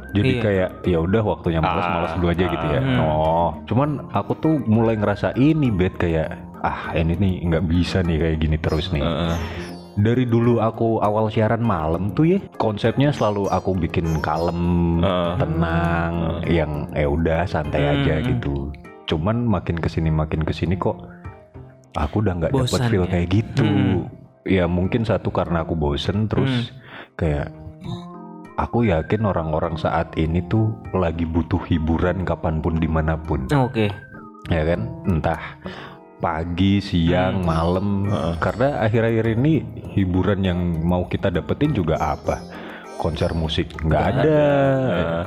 Jadi 0.10 0.30
Iya. 0.36 0.42
kayak 0.42 0.70
ya 0.90 0.98
udah 1.00 1.22
waktunya 1.22 1.62
malas 1.62 1.86
Ah, 1.86 1.94
malas 2.02 2.12
dulu 2.18 2.28
aja 2.34 2.46
gitu 2.50 2.66
ya. 2.66 2.82
Hmm. 2.82 2.98
Oh, 3.00 3.50
cuman 3.70 3.90
aku 4.10 4.34
tuh 4.42 4.58
mulai 4.66 4.98
ngerasa 4.98 5.38
ini 5.38 5.70
bed 5.70 6.02
kayak 6.02 6.34
ah 6.60 6.92
ini 6.92 7.14
nih 7.16 7.34
nggak 7.46 7.64
bisa 7.70 8.02
nih 8.02 8.18
kayak 8.18 8.38
gini 8.42 8.58
terus 8.58 8.90
nih. 8.90 9.06
Heeh. 9.06 9.36
Dari 10.00 10.24
dulu 10.24 10.64
aku 10.64 11.04
awal 11.04 11.28
siaran 11.28 11.60
malam 11.60 12.16
tuh 12.16 12.38
ya 12.38 12.40
konsepnya 12.56 13.12
selalu 13.12 13.52
aku 13.52 13.76
bikin 13.76 14.24
kalem, 14.24 15.04
Heeh. 15.04 15.34
tenang, 15.36 16.14
yang 16.48 16.72
eh 16.96 17.04
udah 17.04 17.44
santai 17.44 17.84
aja 17.84 18.24
gitu. 18.24 18.72
Cuman 19.12 19.44
makin 19.44 19.76
ke 19.76 19.92
sini 19.92 20.08
makin 20.08 20.48
ke 20.48 20.56
sini 20.56 20.80
kok 20.80 20.96
aku 22.00 22.24
udah 22.24 22.34
nggak 22.40 22.56
dapet 22.56 22.80
feel 22.88 23.04
ya? 23.04 23.12
kayak 23.12 23.28
gitu. 23.34 23.70
Ya 24.48 24.66
mungkin 24.72 25.04
satu 25.04 25.36
karena 25.36 25.68
aku 25.68 25.76
bosen 25.76 26.32
terus 26.32 26.72
kayak 27.20 27.52
aku 28.60 28.88
yakin 28.88 29.24
orang-orang 29.24 29.80
saat 29.80 30.12
ini 30.20 30.44
tuh 30.52 30.76
lagi 30.92 31.24
butuh 31.24 31.60
hiburan 31.68 32.28
kapan 32.28 32.60
pun 32.60 32.76
di 32.76 32.88
mana 32.92 33.16
pun 33.16 33.48
Oke. 33.56 33.88
ya 34.52 34.64
kan 34.68 34.92
entah 35.08 35.40
pagi 36.20 36.84
siang 36.84 37.42
malam. 37.48 38.06
Karena 38.38 38.84
akhir-akhir 38.84 39.26
ini 39.40 39.64
hiburan 39.96 40.44
yang 40.44 40.60
mau 40.84 41.08
kita 41.08 41.32
dapetin 41.32 41.72
juga 41.72 41.98
apa? 41.98 42.44
Konser 43.00 43.32
musik 43.32 43.72
nggak 43.80 44.04
ada. 44.12 44.44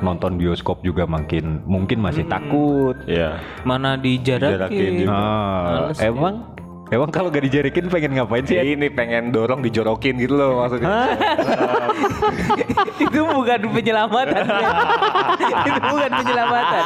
nonton 0.05 0.37
bioskop 0.37 0.85
juga 0.85 1.09
makin 1.09 1.64
mungkin 1.64 2.05
masih 2.05 2.28
takut. 2.28 2.94
Iya. 3.09 3.40
Mana 3.64 3.96
Dijarakin. 3.96 4.52
Dijarakin. 4.52 4.92
juga. 5.00 5.16
Ah, 5.16 5.64
Males 5.88 5.98
emang 6.05 6.35
emang 6.92 7.09
kalau 7.09 7.33
gak 7.33 7.42
dijarikin 7.42 7.88
pengen 7.88 8.12
ngapain 8.14 8.44
sih 8.44 8.55
Ini 8.55 8.92
pengen 8.92 9.33
dorong 9.33 9.64
dijorokin 9.64 10.20
gitu 10.20 10.37
loh 10.37 10.61
maksudnya. 10.61 10.88
itu 13.05 13.20
bukan 13.24 13.61
penyelamatan. 13.72 14.44
ya. 14.44 14.61
itu 15.68 15.81
bukan 15.88 16.11
penyelamatan. 16.20 16.83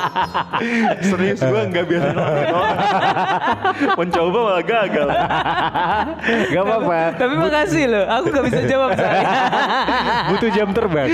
Serius 1.02 1.40
gua 1.42 1.62
nggak 1.66 1.84
biasa. 1.84 2.08
Mencoba 3.98 4.38
malah 4.38 4.64
gagal. 4.64 5.08
Gak 6.46 6.62
apa-apa 6.62 7.00
Tapi 7.16 7.34
makasih 7.36 7.84
loh, 7.90 8.04
aku 8.06 8.26
gak 8.30 8.44
bisa 8.46 8.60
jawab 8.64 8.90
soalnya. 8.94 9.28
butuh 10.30 10.50
jam 10.52 10.68
terbang 10.70 11.08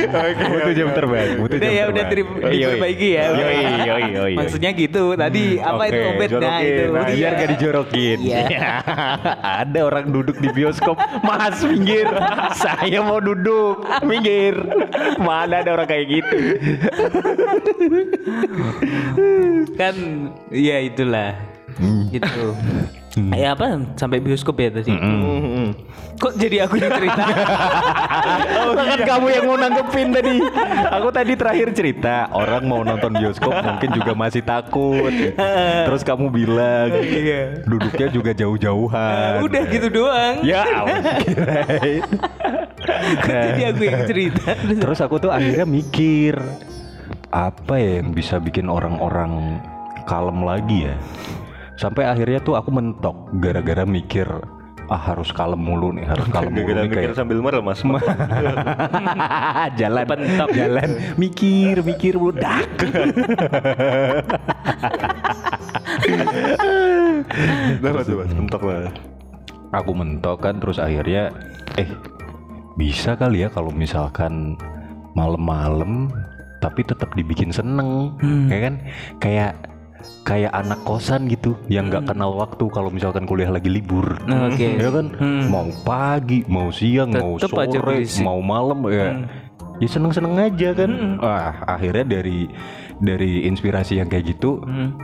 butuh 0.52 0.74
jam 0.74 0.88
terbang 0.92 1.28
butuh 1.40 1.56
udah 1.58 1.68
jam 1.68 1.72
ya, 1.72 1.82
terbang 1.84 1.92
udah 1.92 2.04
terima, 2.10 2.32
Yoi. 2.42 2.52
diperbaiki 2.52 3.08
ya. 3.12 3.24
Yoi, 3.32 3.56
yoi, 3.86 4.04
yoi, 4.12 4.34
Maksudnya 4.36 4.70
gitu. 4.74 5.04
Tadi 5.14 5.44
apa 5.58 5.82
itu 5.88 6.00
Oke, 6.02 6.10
obet 6.16 6.30
nah 6.36 6.58
itu. 6.60 6.84
Nah, 6.92 7.06
Iya. 7.08 7.16
biar 7.16 7.32
gak 7.38 7.50
dijorokin. 7.56 8.18
Iya. 8.22 8.42
Ada 9.62 9.80
orang 9.86 10.10
duduk 10.10 10.38
di 10.38 10.48
bioskop, 10.50 10.98
Mas 11.22 11.60
minggir. 11.64 12.08
Saya 12.56 13.02
mau 13.02 13.18
duduk, 13.18 13.84
minggir. 14.06 14.56
Mana 15.18 15.62
ada 15.62 15.74
orang 15.74 15.88
kayak 15.88 16.06
gitu? 16.08 16.38
kan 19.78 19.94
ya 20.50 20.76
itulah. 20.82 21.34
Gitu. 22.10 22.44
Ya 23.12 23.52
apa 23.52 23.76
sampai 24.00 24.24
bioskop 24.24 24.56
ya 24.56 24.72
tadi? 24.72 24.96
Kok 26.16 26.32
jadi 26.40 26.64
aku 26.64 26.80
yang 26.80 26.96
cerita? 26.96 27.24
kan 28.88 29.00
kamu 29.04 29.26
yang 29.28 29.44
mau 29.44 29.58
nanggepin 29.60 30.08
tadi. 30.16 30.36
Aku 30.96 31.08
tadi 31.12 31.32
terakhir 31.36 31.68
cerita 31.76 32.32
orang 32.32 32.64
mau 32.64 32.80
nonton 32.80 33.12
bioskop 33.12 33.52
mungkin 33.52 33.90
juga 33.92 34.12
masih 34.16 34.40
takut. 34.40 35.12
Terus 35.84 36.02
kamu 36.06 36.32
bilang 36.32 36.88
Iya. 37.04 37.68
duduknya 37.68 38.06
juga 38.08 38.30
jauh-jauhan. 38.32 39.44
Udah 39.44 39.62
gitu 39.68 39.88
doang. 39.92 40.40
Ya. 40.40 40.64
Kok 43.20 43.34
jadi 43.52 43.62
aku 43.76 43.82
yang 43.84 44.02
cerita? 44.08 44.56
Terus 44.56 44.98
aku 45.04 45.20
tuh 45.20 45.30
akhirnya 45.34 45.68
mikir 45.68 46.40
apa 47.32 47.76
ya 47.76 48.00
yang 48.00 48.12
bisa 48.12 48.40
bikin 48.40 48.72
orang-orang 48.72 49.60
kalem 50.08 50.38
lagi 50.44 50.88
ya. 50.88 50.96
Sampai 51.74 52.04
akhirnya 52.04 52.38
tuh 52.38 52.52
aku 52.52 52.68
mentok 52.68 53.32
gara-gara 53.34 53.82
mikir 53.82 54.28
ah 54.86 55.00
harus 55.00 55.30
kalem 55.30 55.56
mulu 55.56 55.88
nih 55.90 56.04
harus 56.04 56.26
kalem 56.28 56.52
mulu 56.52 56.68
Gara-gara 56.68 56.78
nih 56.78 56.90
mikir 56.90 56.98
kayak 57.06 57.16
sambil 57.16 57.38
meremas. 57.38 57.78
jalan 59.80 60.04
Pentok. 60.04 60.48
jalan 60.52 60.90
mikir 61.16 61.74
mikir 61.80 62.12
meledak 62.14 62.66
Dapat 67.78 68.04
dapat 68.04 68.26
mentok 68.30 68.62
lah. 68.62 68.90
aku 69.72 69.90
mentok 69.92 70.36
kan 70.38 70.54
terus 70.60 70.76
akhirnya 70.76 71.32
eh 71.74 71.88
bisa 72.74 73.14
kali 73.14 73.40
ya 73.40 73.48
kalau 73.48 73.70
misalkan 73.70 74.54
malam-malam 75.14 76.08
tapi 76.58 76.82
tetap 76.82 77.10
dibikin 77.12 77.48
seneng 77.48 78.12
Hmm. 78.20 78.46
kayak 78.46 78.62
kan 78.62 78.74
kayak 79.18 79.50
kayak 80.22 80.52
anak 80.52 80.80
kosan 80.82 81.26
gitu 81.26 81.58
yang 81.66 81.86
nggak 81.86 82.02
Hmm. 82.02 82.10
kenal 82.10 82.30
waktu 82.32 82.64
kalau 82.68 82.88
misalkan 82.88 83.22
kuliah 83.22 83.48
lagi 83.48 83.66
libur 83.66 84.16
Oke. 84.22 84.76
ya 84.76 84.88
kan 84.88 85.06
Hmm. 85.12 85.46
mau 85.46 85.66
pagi 85.82 86.46
mau 86.46 86.68
siang 86.68 87.10
mau 87.10 87.36
Tetep 87.36 87.58
aja 87.58 87.78
sore. 87.78 87.96
Hmm. 88.00 88.22
mau 88.22 88.38
malam 88.38 88.78
ya 88.86 89.08
ya 89.76 89.88
seneng 89.88 90.10
seneng 90.10 90.34
aja 90.36 90.68
kan 90.72 90.90
ah 91.18 91.50
akhirnya 91.68 92.06
dari 92.12 92.46
dari 92.98 93.44
inspirasi 93.44 93.98
yang 93.98 94.06
kayak 94.06 94.30
gitu 94.30 94.62
Hmm. 94.62 94.94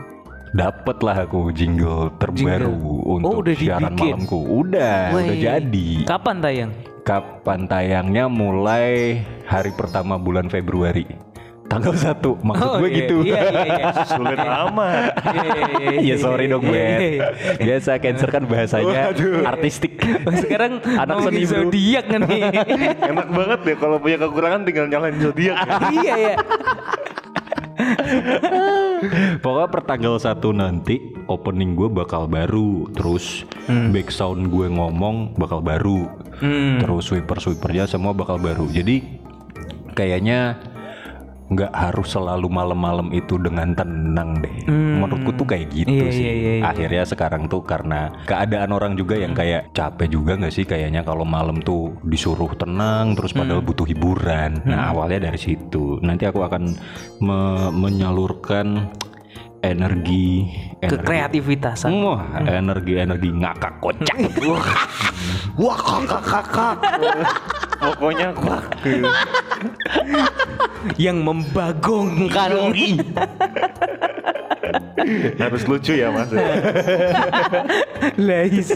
dapet 0.50 0.96
lah 0.98 1.16
aku 1.20 1.50
jingle 1.50 2.08
terbaru 2.16 2.72
untuk 3.04 3.28
Oh, 3.28 3.40
udah 3.42 3.52
siaran 3.52 3.92
dibikin? 3.92 4.16
malamku 4.16 4.38
udah 4.38 5.12
udah 5.12 5.24
Wey. 5.28 5.38
jadi 5.38 5.88
Kapan 6.04 6.36
tayang? 6.38 6.72
kapan 7.00 7.60
tayangnya 7.64 8.24
mulai 8.28 9.20
hari 9.44 9.72
pertama 9.72 10.16
bulan 10.16 10.46
Februari 10.46 11.04
tanggal 11.68 11.92
1 12.00 12.24
maksud 12.40 12.64
Oh, 12.66 12.76
gue 12.80 12.88
iya. 12.88 12.98
gitu 12.98 13.16
Iya 13.22 13.40
iya 13.44 13.62
iya. 13.68 13.86
Sulit 14.16 14.40
amat. 14.40 15.12
Iya, 15.20 15.40
iya, 15.44 15.64
iya, 15.68 15.90
Ya 15.92 16.00
iya, 16.00 16.14
sorry 16.16 16.44
iya, 16.44 16.52
dong 16.52 16.62
iya, 16.64 16.84
iya. 16.98 17.22
Biasa 17.54 17.90
cancer 17.98 18.28
kan 18.28 18.42
bahasanya 18.44 19.12
artistik 19.46 19.92
Oh, 20.24 20.32
Sekarang 20.32 20.80
Anak 20.82 21.16
seni, 21.22 21.44
zodiak 21.44 22.08
kan 22.08 22.24
nih. 22.24 22.42
Enak 23.12 23.28
banget 23.28 23.58
deh 23.62 23.76
kalau 23.76 23.96
punya 23.98 24.16
kekurangan 24.18 24.64
tinggal 24.64 24.88
nyalain 24.88 25.16
zodiak. 25.18 25.56
ya. 25.56 25.76
iya 25.92 26.14
ya. 26.16 26.34
Pokoknya 29.38 29.68
per 29.68 29.82
tanggal 29.84 30.14
1 30.16 30.26
nanti 30.52 30.98
opening 31.26 31.72
gue 31.72 31.86
bakal 31.86 32.26
baru 32.26 32.90
Terus 32.90 33.46
back 33.68 34.08
sound 34.08 34.48
gue 34.48 34.66
ngomong 34.66 35.36
bakal 35.36 35.60
baru 35.60 36.08
Hmm. 36.38 36.78
Terus 36.78 37.10
sweeper-sweepernya 37.10 37.90
semua 37.90 38.14
bakal 38.14 38.38
baru 38.38 38.70
Jadi 38.70 39.02
kayaknya 39.90 40.54
nggak 41.48 41.72
harus 41.72 42.12
selalu 42.12 42.44
malam-malam 42.46 43.08
itu 43.10 43.40
dengan 43.40 43.72
tenang 43.72 44.44
deh. 44.44 44.52
Menurutku 44.68 45.32
tuh 45.32 45.48
kayak 45.48 45.72
gitu 45.72 45.88
Iya, 45.88 46.12
sih. 46.12 46.20
iya, 46.20 46.32
iya, 46.32 46.52
iya. 46.60 46.64
Akhirnya 46.68 47.02
sekarang 47.08 47.48
tuh 47.48 47.64
karena 47.64 48.12
keadaan 48.28 48.68
orang 48.68 48.92
juga 48.94 49.16
yang 49.16 49.32
kayak 49.32 49.72
capek 49.72 50.12
juga 50.12 50.36
nggak 50.36 50.52
sih? 50.52 50.68
Kayaknya 50.68 51.00
kalau 51.02 51.24
malam 51.24 51.64
tuh 51.64 51.96
disuruh 52.04 52.52
tenang 52.52 53.16
terus 53.16 53.32
padahal 53.32 53.64
butuh 53.64 53.88
hiburan. 53.88 54.60
Nah 54.62 54.92
awalnya 54.92 55.32
dari 55.32 55.40
situ. 55.40 55.96
Nanti 56.04 56.28
aku 56.28 56.44
akan 56.44 56.76
me- 57.18 57.72
menyalurkan 57.72 58.92
energi 59.58 60.46
energi 60.78 61.02
Kekreativitasan. 61.02 61.90
Wah, 61.98 62.38
energi-energi 62.44 63.32
ngakak 63.32 63.80
kocak. 63.80 64.16
Wah 65.64 65.78
kakak 65.80 66.22
kakak. 66.22 66.76
Pokoknya 67.78 68.28
wah. 68.42 68.62
Yang 71.04 71.18
membagongkan. 71.22 72.50
Harus 75.38 75.62
lucu 75.64 75.96
ya 75.96 76.12
mas. 76.12 76.28
Lais. 78.28 78.68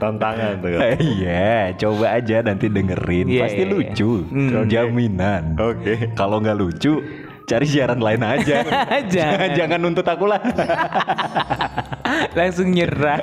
Tantangan 0.00 0.58
tuh. 0.62 0.70
Iya, 0.98 1.76
coba 1.78 2.18
aja 2.18 2.40
nanti 2.42 2.66
dengerin, 2.72 3.26
Iya, 3.28 3.40
pasti 3.44 3.62
iya, 3.62 3.68
iya. 3.68 3.74
lucu. 3.74 4.10
Hmm. 4.30 4.66
Jaminan. 4.66 5.42
Oke. 5.60 6.10
Kalau 6.16 6.40
nggak 6.40 6.56
lucu, 6.56 7.04
cari 7.44 7.66
siaran 7.68 8.00
lain 8.00 8.22
aja. 8.24 8.64
Jangan. 9.14 9.48
Jangan 9.54 9.78
nuntut 9.78 10.06
aku 10.08 10.24
lah. 10.26 10.40
Langsung 12.32 12.72
nyerah. 12.72 13.20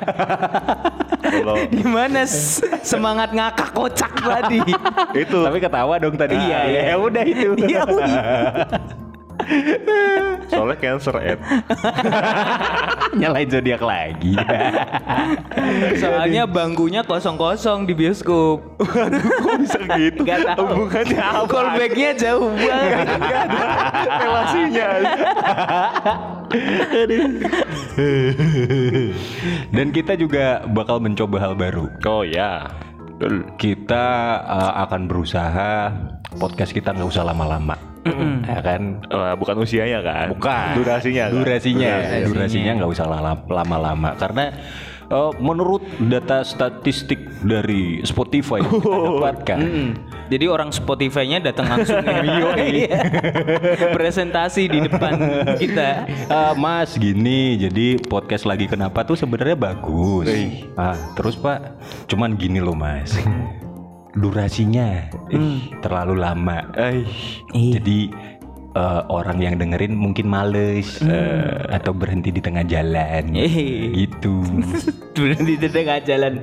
Kalau 1.42 1.56
Di 1.74 1.82
mana 1.82 2.22
s- 2.22 2.62
semangat 2.80 3.30
ngakak 3.30 3.70
kocak 3.72 4.12
tadi? 4.14 4.62
itu 5.22 5.38
Tapi 5.42 5.58
ketawa 5.58 5.94
dong 5.98 6.14
tadi. 6.14 6.38
Iya, 6.38 6.58
iya. 6.64 6.80
Ya 6.88 6.96
udah 6.96 7.22
itu. 7.22 7.48
Iya, 7.62 7.82
udah. 7.82 8.22
soalnya 10.46 10.76
cancer 10.78 11.18
Ed. 11.18 11.40
Nyalain 13.12 13.48
zodiak 13.50 13.82
lagi. 13.82 14.38
Soalnya 15.98 16.46
bangkunya 16.46 17.02
kosong-kosong 17.02 17.82
di 17.82 17.92
bioskop. 17.92 18.62
Kok 18.78 19.54
bisa 19.58 19.82
gitu? 19.98 20.22
Gak 20.22 20.46
tahu. 20.46 20.62
Hubungannya 20.62 21.18
apa? 21.18 21.48
Callbacknya 21.48 22.10
jauh 22.14 22.54
banget. 22.54 23.06
Relasinya. 24.22 24.88
Dan 29.72 29.86
kita 29.90 30.12
juga 30.14 30.64
bakal 30.68 31.00
mencoba 31.00 31.36
hal 31.40 31.54
baru. 31.56 31.88
Oh 32.04 32.22
ya. 32.22 32.68
Kita 33.54 34.06
uh, 34.42 34.72
akan 34.88 35.06
berusaha 35.06 35.94
podcast 36.36 36.74
kita 36.74 36.90
nggak 36.90 37.06
usah 37.06 37.22
lama-lama. 37.22 37.78
Ya 38.42 38.58
kan? 38.58 38.98
Eh, 39.06 39.34
bukan 39.38 39.62
usianya 39.62 40.02
kan? 40.02 40.34
Bukan. 40.34 40.74
Durasinya. 40.74 41.30
kan? 41.30 41.38
Durasinya, 41.38 41.92
Durasinya. 42.02 42.26
durasinya 42.26 42.72
nggak 42.82 42.90
usah 42.90 43.06
lama-lama 43.46 44.10
karena 44.18 44.44
eh, 45.06 45.30
menurut 45.38 45.86
data 46.02 46.42
statistik 46.42 47.22
dari 47.46 48.02
Spotify 48.02 48.58
yang 48.58 48.74
kita 48.82 48.98
dapatkan, 49.06 49.58
Mm. 49.62 49.90
Jadi 50.32 50.48
orang 50.48 50.72
Spotify-nya 50.72 51.44
datang 51.44 51.68
langsung 51.68 52.00
ya. 52.00 52.24
Iya. 52.72 52.98
Presentasi 53.90 54.64
di 54.66 54.78
depan 54.80 55.12
kita. 55.56 56.08
eh, 56.08 56.52
Mas 56.54 56.96
gini, 56.96 57.58
jadi 57.58 58.00
podcast 58.00 58.44
lagi 58.44 58.64
kenapa 58.64 59.02
tuh 59.02 59.14
sebenarnya 59.14 59.52
bagus. 59.54 60.24
Ah, 60.74 60.96
terus 61.12 61.36
Pak, 61.36 61.76
cuman 62.08 62.32
gini 62.34 62.58
loh 62.58 62.72
Mas, 62.72 63.12
durasinya 64.12 65.08
ih, 65.28 65.76
terlalu 65.80 66.16
lama. 66.16 66.64
Eh, 66.74 67.04
Iya. 67.52 67.76
Jadi 67.76 67.98
eh, 68.72 69.02
orang 69.08 69.38
yang 69.40 69.54
dengerin 69.60 69.92
mungkin 69.94 70.26
males 70.28 71.00
eh, 71.04 71.56
atau 71.72 71.92
berhenti 71.92 72.32
di 72.32 72.40
tengah 72.40 72.64
jalan, 72.64 73.24
gitu. 73.32 74.42
berhenti 75.16 75.54
di 75.60 75.68
tengah 75.68 75.98
jalan. 76.04 76.40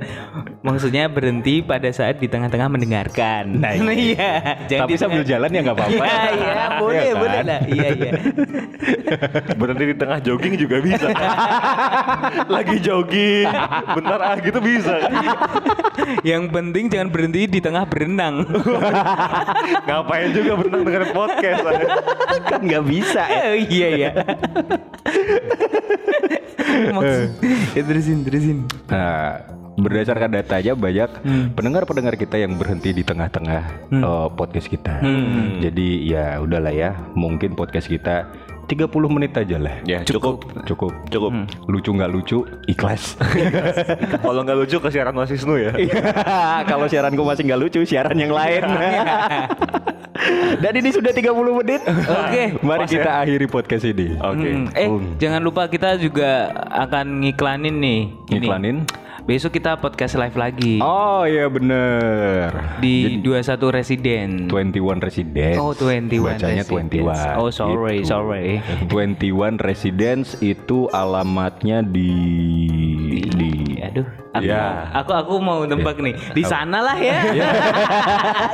Maksudnya 0.60 1.08
berhenti 1.08 1.64
pada 1.64 1.90
saat 1.90 2.20
di 2.20 2.28
tengah-tengah 2.28 2.68
mendengarkan. 2.68 3.64
Nah, 3.64 3.74
iya. 3.74 3.94
iya. 4.14 4.32
Jangan 4.68 4.88
Tapi 4.88 4.94
sambil 5.00 5.24
jalan 5.24 5.50
ya 5.50 5.60
nggak 5.64 5.78
apa-apa. 5.78 6.04
Iya, 6.04 6.22
iya, 6.36 6.64
boleh, 6.78 7.00
Iya 7.00 7.12
kan? 7.14 7.22
boleh 7.22 7.40
lah. 7.42 7.60
Iya, 7.66 7.88
iya. 7.96 8.12
berhenti 9.60 9.84
di 9.90 9.96
tengah 9.96 10.18
jogging 10.22 10.54
juga 10.60 10.78
bisa. 10.84 11.08
Lagi 12.46 12.78
jogging, 12.84 13.48
bentar 13.98 14.20
ah 14.20 14.36
gitu 14.38 14.60
bisa. 14.60 14.96
Yang 16.22 16.44
penting 16.52 16.86
jangan 16.92 17.10
berhenti 17.10 17.42
di 17.48 17.60
tengah 17.64 17.84
berenang. 17.88 18.46
Ngapain 19.88 20.30
juga 20.36 20.52
berenang 20.60 20.84
dengan 20.86 21.04
podcast? 21.16 21.66
kan 22.52 22.62
nggak 22.62 22.84
bisa. 22.86 23.22
ya. 23.26 23.42
Oh, 23.52 23.58
iya, 23.58 23.88
iya. 23.96 24.10
Maksud, 26.70 27.30
ya 27.76 27.82
terusin, 27.84 28.18
terusin. 28.22 28.58
Nah, 28.88 29.42
berdasarkan 29.80 30.32
datanya 30.32 30.74
banyak 30.76 31.10
pendengar-pendengar 31.56 32.16
kita 32.20 32.36
yang 32.38 32.60
berhenti 32.60 32.92
di 32.94 33.02
tengah-tengah 33.04 33.64
eh, 33.90 34.28
podcast 34.36 34.68
kita. 34.70 35.02
Jadi 35.60 36.08
ya 36.08 36.38
udahlah 36.40 36.72
ya, 36.74 36.94
mungkin 37.16 37.56
podcast 37.56 37.90
kita 37.90 38.28
30 38.70 38.86
menit 39.10 39.34
aja 39.34 39.58
lah. 39.58 39.76
Ya 39.84 40.06
cukup. 40.06 40.46
Cukup. 40.64 40.94
Cukup. 41.10 41.32
Lucu 41.66 41.90
nggak 41.90 42.10
lucu, 42.10 42.38
ikhlas. 42.66 43.18
Kalau 44.24 44.46
nggak 44.46 44.58
lucu 44.58 44.78
ke 44.78 44.90
siaran 44.90 45.12
Mas 45.12 45.28
Wisnu 45.28 45.58
ya. 45.58 45.74
Kalau 46.64 46.86
siaranku 46.86 47.26
masih 47.26 47.44
nggak 47.44 47.60
lucu, 47.60 47.82
siaran 47.82 48.14
yang 48.14 48.30
lain. 48.30 48.62
Dan 50.62 50.74
ini 50.76 50.90
sudah 50.92 51.10
30 51.10 51.32
menit. 51.58 51.82
Oke. 51.88 52.44
Mari 52.60 52.80
Pas 52.84 52.92
kita 52.92 53.12
akhiri 53.24 53.46
podcast 53.48 53.84
ini. 53.84 54.20
Oke. 54.20 54.50
Hmm, 54.52 54.66
Eh, 54.76 54.88
Um. 54.88 55.16
jangan 55.16 55.42
lupa 55.42 55.66
kita 55.66 55.96
juga 55.96 56.52
akan 56.70 57.24
ngiklanin 57.24 57.76
nih. 57.80 58.02
Ini. 58.30 58.48
Besok 59.30 59.62
kita 59.62 59.78
podcast 59.78 60.18
live 60.18 60.34
lagi 60.34 60.82
Oh 60.82 61.22
iya 61.22 61.46
bener. 61.46 62.50
di 62.82 63.22
21 63.22 63.70
Residen. 63.70 64.50
21 64.50 64.98
Residence. 64.98 65.62
Oh, 65.62 65.78
21 65.78 66.18
Bacanya 66.18 66.66
Residence. 66.66 66.98
21. 66.98 67.38
Oh, 67.38 67.54
sorry, 67.54 68.02
Gitu. 68.02 68.10
sorry. 68.10 68.58
21 68.90 69.62
Residence 69.62 70.34
itu 70.42 70.90
alamatnya 70.90 71.86
di 71.86 72.10
di 73.30 73.69
Aduh, 73.82 74.06
aku, 74.32 74.44
Ya. 74.44 74.92
aku 74.92 75.12
aku 75.14 75.34
mau 75.40 75.64
tebak 75.64 75.98
nih. 75.98 76.14
Di 76.32 76.44
sana 76.44 76.80
lah 76.82 76.98
ya. 76.98 77.18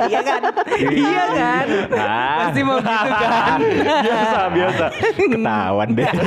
iya 0.06 0.20
kan? 0.28 0.40
iya 0.80 1.24
kan? 1.28 1.66
Ah. 1.92 2.38
Pasti 2.46 2.60
mau 2.62 2.78
gitu 2.78 2.90
kan? 3.18 3.58
biasa, 4.02 4.40
biasa. 4.50 4.84
ketahuan 5.18 5.88
deh. 5.92 6.08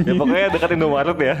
Ya 0.00 0.12
pokoknya 0.16 0.48
dekat 0.50 0.70
Indomaret 0.72 1.18
ya. 1.18 1.34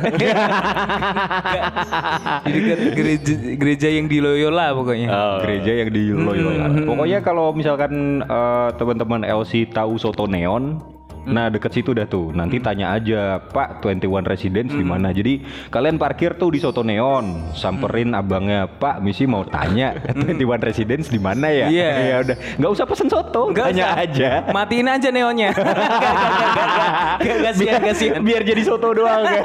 Di 2.44 2.50
dekat 2.52 2.78
gereja 2.94 3.32
gereja 3.56 3.88
yang 3.90 4.06
di 4.06 4.18
Loyola 4.18 4.72
pokoknya. 4.72 5.08
Oh. 5.08 5.38
gereja 5.42 5.72
yang 5.84 5.90
di 5.90 6.02
Loyola. 6.10 6.66
Pokoknya 6.84 7.18
kalau 7.20 7.52
misalkan 7.52 7.92
eh, 8.22 8.68
teman-teman 8.76 9.22
LC 9.22 9.68
tahu 9.70 9.96
soto 9.96 10.24
neon, 10.24 10.78
Hmm. 11.24 11.36
Nah, 11.36 11.46
dekat 11.52 11.72
situ 11.76 11.92
dah 11.92 12.08
tuh. 12.08 12.32
Nanti 12.32 12.56
hmm. 12.56 12.64
tanya 12.64 12.86
aja, 12.96 13.38
"Pak, 13.40 13.84
21 13.84 14.24
Residence 14.24 14.72
hmm. 14.72 14.80
di 14.80 14.86
mana?" 14.86 15.08
Jadi, 15.12 15.44
kalian 15.68 16.00
parkir 16.00 16.34
tuh 16.40 16.50
di 16.54 16.58
Soto 16.62 16.80
Neon, 16.80 17.52
samperin 17.52 18.16
hmm. 18.16 18.20
abangnya, 18.20 18.60
"Pak, 18.64 19.04
misi 19.04 19.28
mau 19.28 19.44
tanya 19.44 19.96
hmm. 20.16 20.40
21 20.40 20.68
Residence 20.72 21.12
di 21.12 21.20
mana 21.20 21.48
ya?" 21.52 21.68
Iya. 21.68 21.92
Yeah. 22.00 22.22
udah, 22.26 22.36
nggak 22.58 22.70
usah 22.74 22.84
pesen 22.88 23.08
soto, 23.12 23.52
Gak 23.52 23.70
tanya 23.70 23.92
usah. 23.92 24.02
aja. 24.02 24.30
Matiin 24.50 24.88
aja 24.88 25.08
neonnya. 25.12 25.50
gak. 27.20 27.54
Biar 28.24 28.42
jadi 28.42 28.62
soto 28.64 28.90
doang 28.96 29.22
kan. 29.26 29.44